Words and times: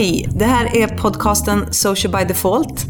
Hej! 0.00 0.28
Det 0.34 0.44
här 0.44 0.76
är 0.76 0.88
podcasten 0.88 1.72
Social 1.72 2.12
by 2.12 2.24
Default. 2.24 2.86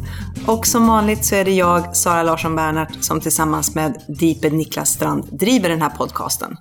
Och 0.46 0.66
som 0.66 0.86
vanligt 0.86 1.24
så 1.24 1.34
är 1.34 1.44
det 1.44 1.50
jag, 1.50 1.96
Sara 1.96 2.22
Larsson 2.22 2.56
Bernhardt, 2.56 3.04
som 3.04 3.20
tillsammans 3.20 3.74
med 3.74 4.02
Deeped 4.20 4.52
Niklas 4.52 4.90
Strand 4.90 5.24
driver 5.38 5.68
den 5.68 5.82
här 5.82 5.90
podcasten. 5.90 6.56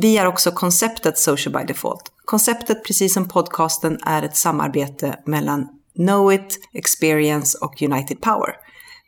Vi 0.00 0.18
är 0.18 0.26
också 0.26 0.50
konceptet 0.50 1.18
Social 1.18 1.52
by 1.52 1.58
Default. 1.66 2.02
Konceptet, 2.24 2.84
precis 2.84 3.14
som 3.14 3.28
podcasten, 3.28 3.98
är 4.06 4.22
ett 4.22 4.36
samarbete 4.36 5.18
mellan 5.26 5.68
Knowit, 5.94 6.58
Experience 6.74 7.58
och 7.60 7.82
United 7.82 8.20
Power. 8.20 8.54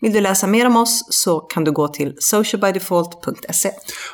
Vill 0.00 0.12
du 0.12 0.20
läsa 0.20 0.46
mer 0.46 0.66
om 0.66 0.76
oss 0.76 1.06
så 1.10 1.40
kan 1.40 1.64
du 1.64 1.72
gå 1.72 1.88
till 1.88 2.16
socialbydefault.se. 2.18 3.70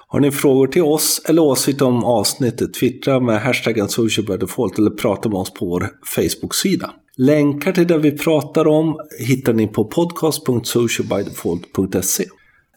Har 0.08 0.20
ni 0.20 0.30
frågor 0.30 0.66
till 0.66 0.82
oss 0.82 1.20
eller 1.24 1.42
åsikter 1.42 1.86
om 1.86 2.04
avsnittet, 2.04 2.74
twittra 2.74 3.20
med 3.20 3.42
hashtaggen 3.42 3.88
socialbydefault 3.88 4.78
eller 4.78 4.90
prata 4.90 5.28
med 5.28 5.38
oss 5.38 5.54
på 5.54 5.66
vår 5.66 5.90
Facebook-sida. 6.04 6.90
Länkar 7.16 7.72
till 7.72 7.86
det 7.86 7.98
vi 7.98 8.18
pratar 8.18 8.68
om 8.68 9.00
hittar 9.18 9.52
ni 9.52 9.66
på 9.66 9.84
podcast.socialbydefault.se. 9.84 12.24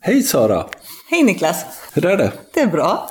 Hej 0.01 0.21
Sara! 0.21 0.65
Hej 1.09 1.23
Niklas! 1.23 1.65
Hur 1.93 2.05
är 2.05 2.17
det? 2.17 2.31
Det 2.53 2.59
är 2.59 2.67
bra. 2.67 3.09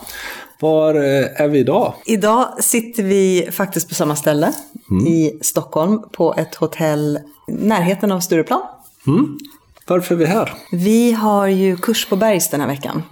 Var 0.61 0.95
eh, 0.95 1.41
är 1.43 1.49
vi 1.49 1.59
idag? 1.59 1.95
Idag 2.07 2.65
sitter 2.65 3.03
vi 3.03 3.49
faktiskt 3.53 3.89
på 3.89 3.95
samma 3.95 4.17
ställe 4.17 4.53
i 5.09 5.33
Stockholm 5.43 6.03
på 6.13 6.35
ett 6.35 6.55
hotell 6.55 7.19
i 7.49 7.53
närheten 7.53 8.13
av 8.13 8.21
Stureplan. 8.21 8.61
Varför 9.87 10.15
är 10.15 10.19
vi 10.19 10.27
här? 10.27 10.55
Vi 10.73 11.13
har 11.13 11.47
ju 11.47 11.77
kurs 11.77 12.07
på 12.07 12.17
Bergs 12.17 12.51
den 12.51 12.61
här 12.61 12.69
veckan. 12.69 13.03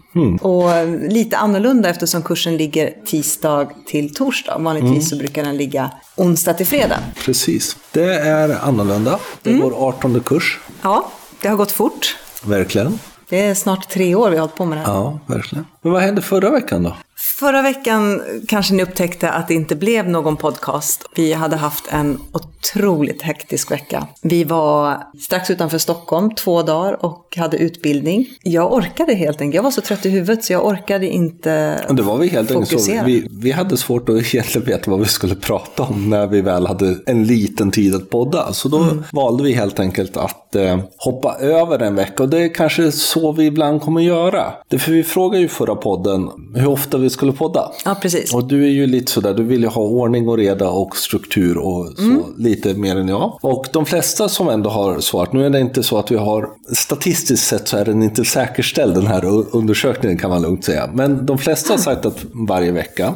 Och 0.41 0.71
lite 1.13 1.37
annorlunda 1.37 1.89
eftersom 1.89 2.23
kursen 2.23 2.57
ligger 2.57 2.95
tisdag 3.07 3.69
till 3.87 4.15
torsdag. 4.15 4.59
Vanligtvis 4.59 5.11
så 5.11 5.17
brukar 5.17 5.45
den 5.45 5.57
ligga 5.57 5.91
onsdag 6.17 6.55
till 6.55 6.67
fredag. 6.67 6.99
Precis. 7.25 7.77
Det 7.93 8.15
är 8.15 8.59
annorlunda. 8.63 9.19
Det 9.43 9.51
är 9.51 9.55
vår 9.61 9.89
18 9.89 10.21
kurs. 10.21 10.61
Ja, 10.83 11.11
det 11.43 11.49
har 11.49 11.57
gått 11.57 11.73
fort. 11.73 12.17
Verkligen. 12.45 12.99
Det 13.29 13.41
är 13.47 13.55
snart 13.55 13.89
tre 13.89 14.15
år 14.15 14.31
vi 14.31 14.37
har 14.37 14.41
hållit 14.41 14.55
på 14.55 14.65
med 14.65 14.79
det 14.79 14.83
här. 14.83 14.93
Ja, 14.93 15.19
verkligen. 15.27 15.67
Men 15.83 15.93
vad 15.93 16.03
hände 16.03 16.23
förra 16.23 16.51
veckan 16.51 16.83
då? 16.83 16.97
Förra 17.39 17.63
veckan 17.63 18.23
kanske 18.49 18.75
ni 18.75 18.83
upptäckte 18.83 19.31
att 19.31 19.49
det 19.49 19.55
inte 19.55 19.77
blev 19.77 20.09
någon 20.09 20.37
podcast. 20.37 21.05
Vi 21.17 21.33
hade 21.33 21.57
haft 21.57 21.85
en 21.93 22.19
otroligt 22.33 23.23
hektisk 23.23 23.71
vecka. 23.71 24.07
Vi 24.23 24.45
var 24.45 24.99
strax 25.21 25.51
utanför 25.51 25.79
Stockholm 25.79 26.35
två 26.35 26.63
dagar 26.63 27.05
och 27.05 27.37
hade 27.37 27.57
utbildning. 27.57 28.27
Jag 28.43 28.73
orkade 28.73 29.15
helt 29.15 29.41
enkelt. 29.41 29.55
Jag 29.55 29.63
var 29.63 29.71
så 29.71 29.81
trött 29.81 30.07
i 30.07 30.11
huvudet 30.11 30.45
så 30.45 30.53
jag 30.53 30.67
orkade 30.67 31.07
inte 31.09 31.81
Och 31.89 31.95
det 31.95 32.03
var 32.03 32.19
vi 32.19 32.29
helt 32.29 32.51
enkelt 32.51 32.69
så. 32.69 32.77
fokusera. 32.77 33.05
Vi, 33.05 33.29
vi 33.31 33.51
hade 33.53 33.77
svårt 33.77 34.09
att 34.09 34.15
egentligen 34.35 34.67
veta 34.67 34.91
vad 34.91 35.01
vi 35.01 35.07
skulle 35.07 35.35
prata 35.35 35.83
om 35.83 36.11
när 36.11 36.27
vi 36.27 36.41
väl 36.41 36.67
hade 36.67 36.97
en 37.07 37.25
liten 37.25 37.71
tid 37.71 37.95
att 37.95 38.11
podda. 38.11 38.53
Så 38.53 38.69
då 38.69 38.77
Mm. 38.87 39.03
valde 39.13 39.43
vi 39.45 39.53
helt 39.53 39.81
enkelt 39.81 40.17
att 40.17 40.55
eh, 40.57 40.79
hoppa 40.97 41.37
över 41.41 41.79
en 41.83 41.95
vecka. 41.95 42.23
Och 42.23 42.29
det 42.29 42.39
är 42.45 42.55
kanske 42.55 42.93
så 42.93 43.33
vi 43.33 43.45
ibland 43.45 43.83
kommer 43.83 44.01
göra. 44.01 44.53
Därför 44.69 44.93
vi 44.93 45.03
frågade 45.05 45.43
ju 45.43 45.49
förra 45.49 45.75
podden 45.75 46.31
hur 46.55 46.67
ofta 46.69 46.99
vi 46.99 47.11
skulle 47.11 47.26
podda. 47.33 47.71
Ja, 47.85 47.97
precis. 48.03 48.35
Och 48.35 48.49
du 48.49 48.65
är 48.65 48.69
ju 48.71 48.87
lite 48.87 49.13
sådär, 49.13 49.35
du 49.35 49.43
vill 49.43 49.61
ju 49.63 49.69
ha 49.69 49.83
ordning 49.83 50.29
och 50.29 50.37
reda 50.37 50.69
och 50.71 50.97
struktur 50.97 51.59
och 51.59 51.87
så 51.97 52.03
Mm. 52.07 52.23
lite 52.39 52.75
mer 52.75 52.97
än 52.97 53.09
jag. 53.09 53.39
Och 53.43 53.67
de 53.73 53.87
flesta 53.87 54.29
som 54.29 54.49
ändå 54.49 54.71
har 54.71 55.01
svarat, 55.01 55.33
nu 55.33 55.47
är 55.47 55.51
det 55.51 55.61
inte 55.61 55.83
så 55.83 55.99
att 55.99 56.11
vi 56.11 56.17
har, 56.17 56.49
statistiskt 56.77 57.47
sett 57.47 57.69
så 57.69 57.77
är 57.77 57.85
den 57.85 58.03
inte 58.03 58.25
säkerställd 58.25 58.95
den 58.95 59.07
här 59.07 59.25
undersökningen 59.57 60.19
kan 60.19 60.31
man 60.31 60.43
lugnt 60.43 60.65
säga. 60.65 60.91
Men 60.95 61.27
de 61.27 61.39
flesta 61.39 61.73
har 61.73 61.79
sagt 61.79 62.07
att 62.07 62.19
varje 62.49 62.73
vecka. 62.73 63.15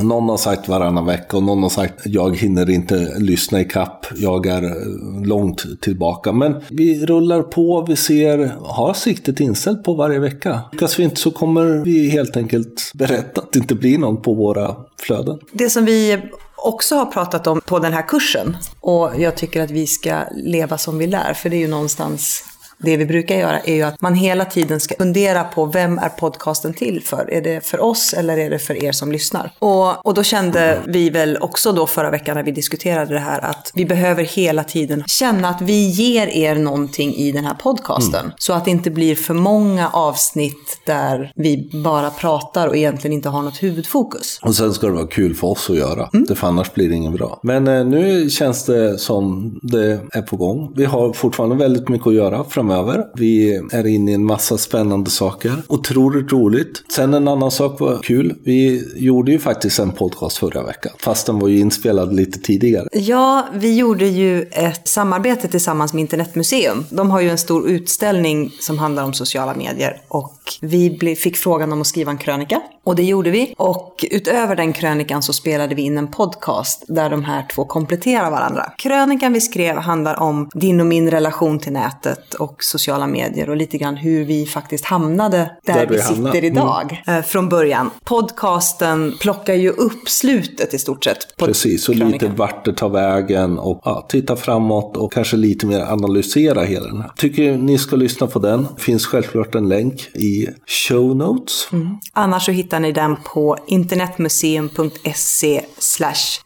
Någon 0.00 0.28
har 0.28 0.36
sagt 0.36 0.68
varannan 0.68 1.06
vecka 1.06 1.36
och 1.36 1.42
någon 1.42 1.62
har 1.62 1.70
sagt 1.70 1.94
jag 2.04 2.36
hinner 2.36 2.70
inte 2.70 3.14
lyssna 3.18 3.60
i 3.60 3.64
kapp. 3.64 4.06
jag 4.16 4.46
är 4.46 4.62
eh, 4.62 5.26
långt 5.26 5.64
tillbaka. 5.80 6.32
Men 6.32 6.54
vi 6.70 7.06
rullar 7.06 7.42
på, 7.42 7.84
vi 7.88 7.96
ser, 7.96 8.52
har 8.62 8.94
siktet 8.94 9.40
inställt 9.40 9.84
på 9.84 9.94
varje 9.94 10.18
vecka. 10.18 10.60
Lyckas 10.72 10.98
vi 10.98 11.02
inte 11.04 11.20
så 11.20 11.30
kommer 11.30 11.84
vi 11.84 12.08
helt 12.10 12.36
enkelt 12.36 12.90
berätta 12.94 13.37
att 13.38 13.52
det 13.52 13.58
inte 13.58 13.74
blir 13.74 13.98
någon 13.98 14.22
på 14.22 14.34
våra 14.34 14.76
flöden. 15.00 15.38
Det 15.52 15.70
som 15.70 15.84
vi 15.84 16.22
också 16.56 16.96
har 16.96 17.06
pratat 17.06 17.46
om 17.46 17.60
på 17.60 17.78
den 17.78 17.92
här 17.92 18.08
kursen 18.08 18.56
och 18.80 19.10
jag 19.18 19.36
tycker 19.36 19.62
att 19.62 19.70
vi 19.70 19.86
ska 19.86 20.20
leva 20.36 20.78
som 20.78 20.98
vi 20.98 21.06
lär, 21.06 21.34
för 21.34 21.50
det 21.50 21.56
är 21.56 21.60
ju 21.60 21.68
någonstans 21.68 22.44
det 22.78 22.96
vi 22.96 23.06
brukar 23.06 23.36
göra 23.36 23.60
är 23.60 23.74
ju 23.74 23.82
att 23.82 24.00
man 24.00 24.14
hela 24.14 24.44
tiden 24.44 24.80
ska 24.80 24.94
fundera 24.98 25.44
på 25.44 25.66
vem 25.66 25.98
är 25.98 26.08
podcasten 26.08 26.74
till 26.74 27.02
för? 27.04 27.30
Är 27.32 27.42
det 27.42 27.66
för 27.66 27.80
oss 27.80 28.14
eller 28.14 28.38
är 28.38 28.50
det 28.50 28.58
för 28.58 28.84
er 28.84 28.92
som 28.92 29.12
lyssnar? 29.12 29.52
Och, 29.58 30.06
och 30.06 30.14
då 30.14 30.22
kände 30.22 30.78
vi 30.86 31.10
väl 31.10 31.38
också 31.40 31.72
då 31.72 31.86
förra 31.86 32.10
veckan 32.10 32.36
när 32.36 32.42
vi 32.42 32.50
diskuterade 32.50 33.14
det 33.14 33.20
här 33.20 33.44
att 33.44 33.70
vi 33.74 33.86
behöver 33.86 34.24
hela 34.24 34.64
tiden 34.64 35.04
känna 35.06 35.48
att 35.48 35.60
vi 35.60 35.88
ger 35.88 36.26
er 36.26 36.54
någonting 36.54 37.14
i 37.14 37.32
den 37.32 37.44
här 37.44 37.54
podcasten. 37.54 38.32
Så 38.38 38.52
att 38.52 38.64
det 38.64 38.70
inte 38.70 38.90
blir 38.90 39.14
för 39.14 39.34
många 39.34 39.88
avsnitt 39.88 40.80
där 40.86 41.32
vi 41.36 41.70
bara 41.84 42.10
pratar 42.10 42.68
och 42.68 42.76
egentligen 42.76 43.12
inte 43.14 43.28
har 43.28 43.42
något 43.42 43.62
huvudfokus. 43.62 44.38
Och 44.42 44.54
sen 44.54 44.72
ska 44.72 44.86
det 44.86 44.92
vara 44.92 45.06
kul 45.06 45.34
för 45.34 45.46
oss 45.46 45.70
att 45.70 45.76
göra. 45.76 46.08
Det 46.28 46.34
för 46.34 46.46
annars 46.46 46.74
blir 46.74 46.88
det 46.88 46.94
ingen 46.94 47.12
bra. 47.12 47.40
Men 47.42 47.68
eh, 47.68 47.84
nu 47.84 48.30
känns 48.30 48.64
det 48.64 48.98
som 48.98 49.52
det 49.62 50.00
är 50.12 50.22
på 50.22 50.36
gång. 50.36 50.72
Vi 50.76 50.84
har 50.84 51.12
fortfarande 51.12 51.56
väldigt 51.56 51.88
mycket 51.88 52.06
att 52.06 52.14
göra 52.14 52.44
framöver. 52.44 52.67
Vi 53.14 53.60
är 53.72 53.86
inne 53.86 54.10
i 54.10 54.14
en 54.14 54.24
massa 54.24 54.58
spännande 54.58 55.10
saker. 55.10 55.52
Otroligt 55.68 56.32
roligt. 56.32 56.84
Sen 56.92 57.14
en 57.14 57.28
annan 57.28 57.50
sak 57.50 57.80
var 57.80 57.98
kul. 58.02 58.34
Vi 58.44 58.84
gjorde 58.96 59.32
ju 59.32 59.38
faktiskt 59.38 59.78
en 59.78 59.92
podcast 59.92 60.36
förra 60.36 60.62
veckan. 60.62 60.92
Fast 60.98 61.26
den 61.26 61.38
var 61.38 61.48
ju 61.48 61.58
inspelad 61.58 62.14
lite 62.14 62.38
tidigare. 62.38 62.88
Ja, 62.92 63.48
vi 63.54 63.76
gjorde 63.76 64.06
ju 64.06 64.42
ett 64.42 64.88
samarbete 64.88 65.48
tillsammans 65.48 65.92
med 65.92 66.00
Internetmuseum. 66.00 66.84
De 66.90 67.10
har 67.10 67.20
ju 67.20 67.30
en 67.30 67.38
stor 67.38 67.68
utställning 67.68 68.50
som 68.60 68.78
handlar 68.78 69.04
om 69.04 69.12
sociala 69.12 69.54
medier 69.54 70.00
och 70.08 70.38
vi 70.60 71.16
fick 71.18 71.36
frågan 71.36 71.72
om 71.72 71.80
att 71.80 71.86
skriva 71.86 72.10
en 72.10 72.18
krönika 72.18 72.60
och 72.84 72.96
det 72.96 73.02
gjorde 73.02 73.30
vi. 73.30 73.54
Och 73.56 74.04
utöver 74.10 74.56
den 74.56 74.72
krönikan 74.72 75.22
så 75.22 75.32
spelade 75.32 75.74
vi 75.74 75.82
in 75.82 75.98
en 75.98 76.10
podcast 76.10 76.84
där 76.88 77.10
de 77.10 77.24
här 77.24 77.46
två 77.54 77.64
kompletterar 77.64 78.30
varandra. 78.30 78.72
Krönikan 78.78 79.32
vi 79.32 79.40
skrev 79.40 79.76
handlar 79.76 80.20
om 80.20 80.48
din 80.54 80.80
och 80.80 80.86
min 80.86 81.10
relation 81.10 81.58
till 81.58 81.72
nätet 81.72 82.34
och 82.34 82.57
sociala 82.64 83.06
medier 83.06 83.50
och 83.50 83.56
lite 83.56 83.78
grann 83.78 83.96
hur 83.96 84.24
vi 84.24 84.46
faktiskt 84.46 84.84
hamnade 84.84 85.50
där, 85.64 85.74
Där 85.74 85.86
vi, 85.86 85.96
vi 85.96 86.02
sitter 86.02 86.44
idag 86.44 87.02
eh, 87.06 87.22
från 87.22 87.48
början. 87.48 87.90
Podcasten 88.04 89.14
plockar 89.20 89.54
ju 89.54 89.70
upp 89.70 90.08
slutet 90.08 90.74
i 90.74 90.78
stort 90.78 91.04
sett. 91.04 91.36
Precis, 91.36 91.88
och 91.88 91.94
lite 91.94 92.28
vart 92.28 92.64
det 92.64 92.72
tar 92.72 92.88
vägen 92.88 93.58
och 93.58 93.80
ja, 93.84 94.06
titta 94.08 94.36
framåt 94.36 94.96
och 94.96 95.12
kanske 95.12 95.36
lite 95.36 95.66
mer 95.66 95.80
analysera 95.80 96.62
hela 96.62 96.86
den 96.86 97.00
här. 97.00 97.10
Tycker 97.16 97.56
ni 97.56 97.78
ska 97.78 97.96
lyssna 97.96 98.26
på 98.26 98.38
den. 98.38 98.66
Finns 98.76 99.06
självklart 99.06 99.54
en 99.54 99.68
länk 99.68 100.08
i 100.14 100.48
show 100.66 101.16
notes. 101.16 101.68
Annars 102.12 102.44
så 102.44 102.52
hittar 102.52 102.80
ni 102.80 102.92
den 102.92 103.16
på 103.16 103.56
internetmuseum.se 103.66 105.62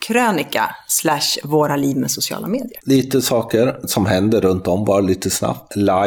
krönika 0.06 0.70
våra 1.44 1.76
liv 1.76 1.96
med 1.96 2.10
sociala 2.10 2.48
medier. 2.48 2.80
Lite 2.82 3.22
saker 3.22 3.76
som 3.84 4.06
händer 4.06 4.40
runt 4.40 4.66
om, 4.66 4.84
bara 4.84 5.00
lite 5.00 5.30
snabbt. 5.30 5.76
Live 5.76 6.01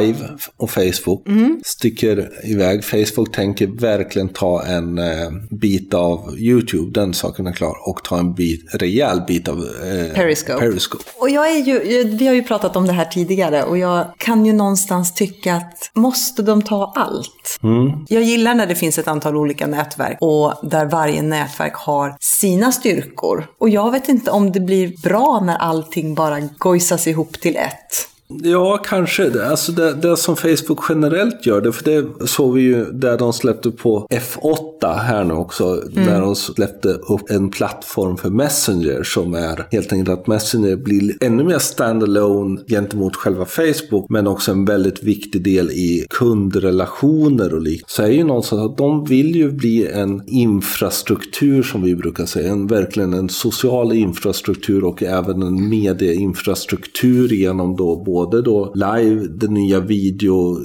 och 0.58 0.72
Facebook 0.72 1.28
sticker 1.66 2.32
iväg. 2.44 2.84
Facebook 2.84 3.32
tänker 3.32 3.68
verkligen 3.68 4.30
ta 4.30 4.64
en 4.64 4.98
eh, 4.98 5.32
bit 5.52 5.94
av 5.94 6.36
YouTube, 6.38 6.92
den 7.00 7.14
saken 7.14 7.48
är 7.48 7.54
klar. 7.54 7.76
Och 7.88 8.04
ta 8.04 8.20
en 8.20 8.34
bit, 8.34 8.66
rejäl 8.74 9.22
bit 9.28 9.48
av 9.48 9.58
eh, 9.58 10.16
Periscope. 10.16 10.60
Periscope. 10.60 11.04
Och 11.16 11.30
jag 11.30 11.52
är 11.52 11.58
ju, 11.58 12.04
vi 12.04 12.28
har 12.28 12.34
ju 12.34 12.44
pratat 12.44 12.76
om 12.76 12.88
det 12.88 12.94
här 12.94 13.06
tidigare 13.06 13.64
och 13.64 13.78
jag 13.78 14.14
kan 14.18 14.46
ju 14.46 14.54
någonstans 14.54 15.14
tycka 15.14 15.56
att 15.56 15.92
måste 15.94 16.42
de 16.42 16.62
ta 16.62 16.94
allt? 16.96 17.60
Jag 18.08 18.24
gillar 18.24 18.56
när 18.56 18.68
det 18.68 18.76
finns 18.76 18.98
ett 18.98 19.08
antal 19.08 19.38
olika 19.38 19.68
nätverk 19.68 20.18
och 20.22 20.54
där 20.64 20.86
varje 20.86 21.22
nätverk 21.22 21.76
har 21.76 22.16
sina 22.20 22.72
styrkor. 22.72 23.48
Och 23.60 23.70
jag 23.70 23.92
vet 23.92 24.10
inte 24.10 24.32
om 24.32 24.52
det 24.52 24.60
blir 24.60 25.02
bra 25.04 25.42
när 25.46 25.56
allting 25.56 26.16
bara 26.16 26.40
gojsas 26.40 27.08
ihop 27.08 27.40
till 27.40 27.56
ett. 27.56 28.15
Ja, 28.28 28.78
kanske. 28.78 29.46
Alltså 29.50 29.72
det, 29.72 29.94
det 29.94 30.18
som 30.18 30.36
Facebook 30.36 30.80
generellt 30.90 31.46
gör, 31.46 31.62
det, 31.62 31.72
för 31.72 31.84
det 31.84 32.28
såg 32.28 32.54
vi 32.54 32.62
ju 32.62 32.86
där 32.86 33.18
de 33.18 33.34
släppte 33.34 33.72
på 33.72 34.08
F8 34.10 34.98
här 34.98 35.24
nu 35.24 35.34
också, 35.34 35.64
mm. 35.64 36.06
där 36.06 36.22
de 36.22 36.36
släppte 36.36 36.90
upp 36.90 37.30
en 37.30 37.50
plattform 37.50 38.18
för 38.18 38.30
Messenger 38.30 39.04
som 39.04 39.34
är 39.34 39.68
helt 39.72 39.94
enkelt 39.94 40.20
att 40.20 40.28
Messenger 40.28 40.76
blir 40.76 41.18
ännu 41.22 41.44
mer 41.44 41.60
standalone 41.60 42.62
gentemot 42.68 43.16
själva 43.16 43.46
Facebook, 43.46 44.10
men 44.10 44.28
också 44.28 44.52
en 44.52 44.66
väldigt 44.66 45.04
viktig 45.04 45.44
del 45.44 45.72
i 45.72 46.06
kundrelationer 46.10 47.54
och 47.54 47.62
liknande. 47.62 47.86
Så 47.88 48.04
är 48.04 48.08
ju 48.08 48.24
någonstans 48.24 48.72
att 48.72 48.78
de 48.78 49.06
vill 49.06 49.36
ju 49.36 49.52
bli 49.52 49.88
en 49.88 50.24
infrastruktur 50.28 51.64
som 51.64 51.82
vi 51.82 51.96
brukar 51.96 52.26
säga, 52.26 52.52
en, 52.52 52.68
verkligen 52.68 53.14
en 53.14 53.30
social 53.30 53.94
infrastruktur 53.94 54.84
och 54.84 55.04
även 55.04 55.42
en 55.42 55.70
medieinfrastruktur 55.70 57.34
genom 57.34 57.76
då 57.76 57.96
både 57.96 58.25
då 58.32 58.74
live, 58.76 59.28
den 59.28 59.54
nya 59.54 59.80
video, 59.80 60.58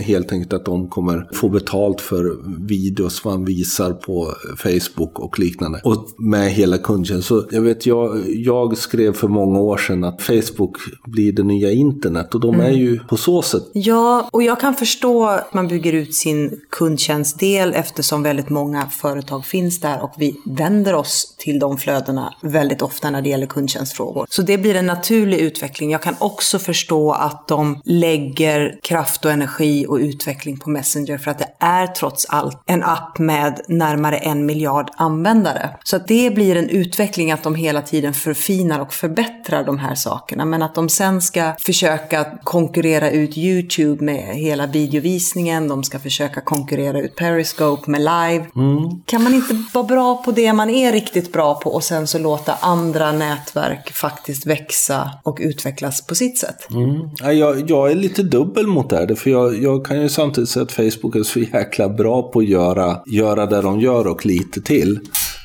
helt 0.00 0.32
enkelt 0.32 0.52
att 0.52 0.64
de 0.64 0.88
kommer 0.88 1.28
få 1.32 1.48
betalt 1.48 2.00
för 2.00 2.36
videos 2.66 3.24
man 3.24 3.44
visar 3.44 3.92
på 3.92 4.34
Facebook 4.56 5.18
och 5.18 5.38
liknande. 5.38 5.80
Och 5.84 6.06
med 6.18 6.50
hela 6.50 6.78
kundtjänst. 6.78 7.28
Så 7.28 7.44
jag 7.50 7.62
vet, 7.62 7.86
jag, 7.86 8.22
jag 8.26 8.78
skrev 8.78 9.12
för 9.12 9.28
många 9.28 9.60
år 9.60 9.76
sedan 9.76 10.04
att 10.04 10.22
Facebook 10.22 10.76
blir 11.06 11.32
det 11.32 11.42
nya 11.42 11.70
internet 11.70 12.34
och 12.34 12.40
de 12.40 12.54
mm. 12.54 12.66
är 12.66 12.70
ju 12.70 12.98
på 12.98 13.16
så 13.16 13.42
sätt. 13.42 13.62
Ja, 13.72 14.28
och 14.32 14.42
jag 14.42 14.60
kan 14.60 14.74
förstå 14.74 15.26
att 15.26 15.54
man 15.54 15.68
bygger 15.68 15.92
ut 15.92 16.14
sin 16.14 16.60
kundtjänstdel 16.70 17.72
eftersom 17.74 18.22
väldigt 18.22 18.50
många 18.50 18.86
företag 18.86 19.44
finns 19.44 19.80
där 19.80 20.02
och 20.02 20.12
vi 20.18 20.36
vänder 20.44 20.94
oss 20.94 21.34
till 21.38 21.58
de 21.58 21.78
flödena 21.78 22.34
väldigt 22.42 22.82
ofta 22.82 23.10
när 23.10 23.22
det 23.22 23.28
gäller 23.28 23.46
kundtjänstfrågor. 23.46 24.26
Så 24.30 24.42
det 24.42 24.58
blir 24.58 24.74
en 24.74 24.86
naturlig 24.86 25.38
utveckling. 25.38 25.90
Jag 25.90 26.02
kan 26.02 26.14
också 26.18 26.58
förstå 26.58 26.89
att 26.96 27.48
de 27.48 27.80
lägger 27.84 28.78
kraft 28.82 29.24
och 29.24 29.30
energi 29.30 29.86
och 29.88 29.96
utveckling 29.96 30.56
på 30.56 30.70
Messenger 30.70 31.18
för 31.18 31.30
att 31.30 31.38
det 31.38 31.52
är 31.58 31.86
trots 31.86 32.26
allt 32.28 32.62
en 32.66 32.82
app 32.82 33.18
med 33.18 33.60
närmare 33.68 34.16
en 34.16 34.46
miljard 34.46 34.90
användare. 34.96 35.70
Så 35.84 35.96
att 35.96 36.08
det 36.08 36.34
blir 36.34 36.56
en 36.56 36.68
utveckling 36.68 37.32
att 37.32 37.42
de 37.42 37.54
hela 37.54 37.82
tiden 37.82 38.14
förfinar 38.14 38.80
och 38.80 38.92
förbättrar 38.92 39.64
de 39.64 39.78
här 39.78 39.94
sakerna. 39.94 40.44
Men 40.44 40.62
att 40.62 40.74
de 40.74 40.88
sen 40.88 41.22
ska 41.22 41.54
försöka 41.58 42.26
konkurrera 42.44 43.10
ut 43.10 43.38
YouTube 43.38 44.04
med 44.04 44.36
hela 44.36 44.66
videovisningen, 44.66 45.68
de 45.68 45.84
ska 45.84 45.98
försöka 45.98 46.40
konkurrera 46.40 47.00
ut 47.00 47.16
Periscope 47.16 47.90
med 47.90 48.00
live. 48.00 48.46
Mm. 48.56 49.02
Kan 49.06 49.22
man 49.22 49.34
inte 49.34 49.64
vara 49.74 49.84
bra 49.84 50.22
på 50.22 50.30
det 50.30 50.52
man 50.52 50.70
är 50.70 50.92
riktigt 50.92 51.32
bra 51.32 51.54
på 51.54 51.70
och 51.70 51.84
sen 51.84 52.06
så 52.06 52.18
låta 52.18 52.54
andra 52.60 53.12
nätverk 53.12 53.92
faktiskt 53.92 54.46
växa 54.46 55.10
och 55.22 55.38
utvecklas 55.40 56.06
på 56.06 56.14
sitt 56.14 56.38
sätt? 56.38 56.66
Mm. 56.84 57.38
Jag, 57.38 57.70
jag 57.70 57.90
är 57.90 57.94
lite 57.94 58.22
dubbel 58.22 58.66
mot 58.66 58.90
det 58.90 58.96
här, 58.96 59.14
för 59.14 59.30
jag, 59.30 59.62
jag 59.62 59.86
kan 59.86 60.02
ju 60.02 60.08
samtidigt 60.08 60.50
säga 60.50 60.62
att 60.62 60.72
Facebook 60.72 61.16
är 61.16 61.22
så 61.22 61.40
jäkla 61.40 61.88
bra 61.88 62.22
på 62.22 62.38
att 62.38 62.48
göra, 62.48 62.96
göra 63.06 63.46
det 63.46 63.62
de 63.62 63.80
gör 63.80 64.06
och 64.06 64.26
lite 64.26 64.60
till. 64.60 65.00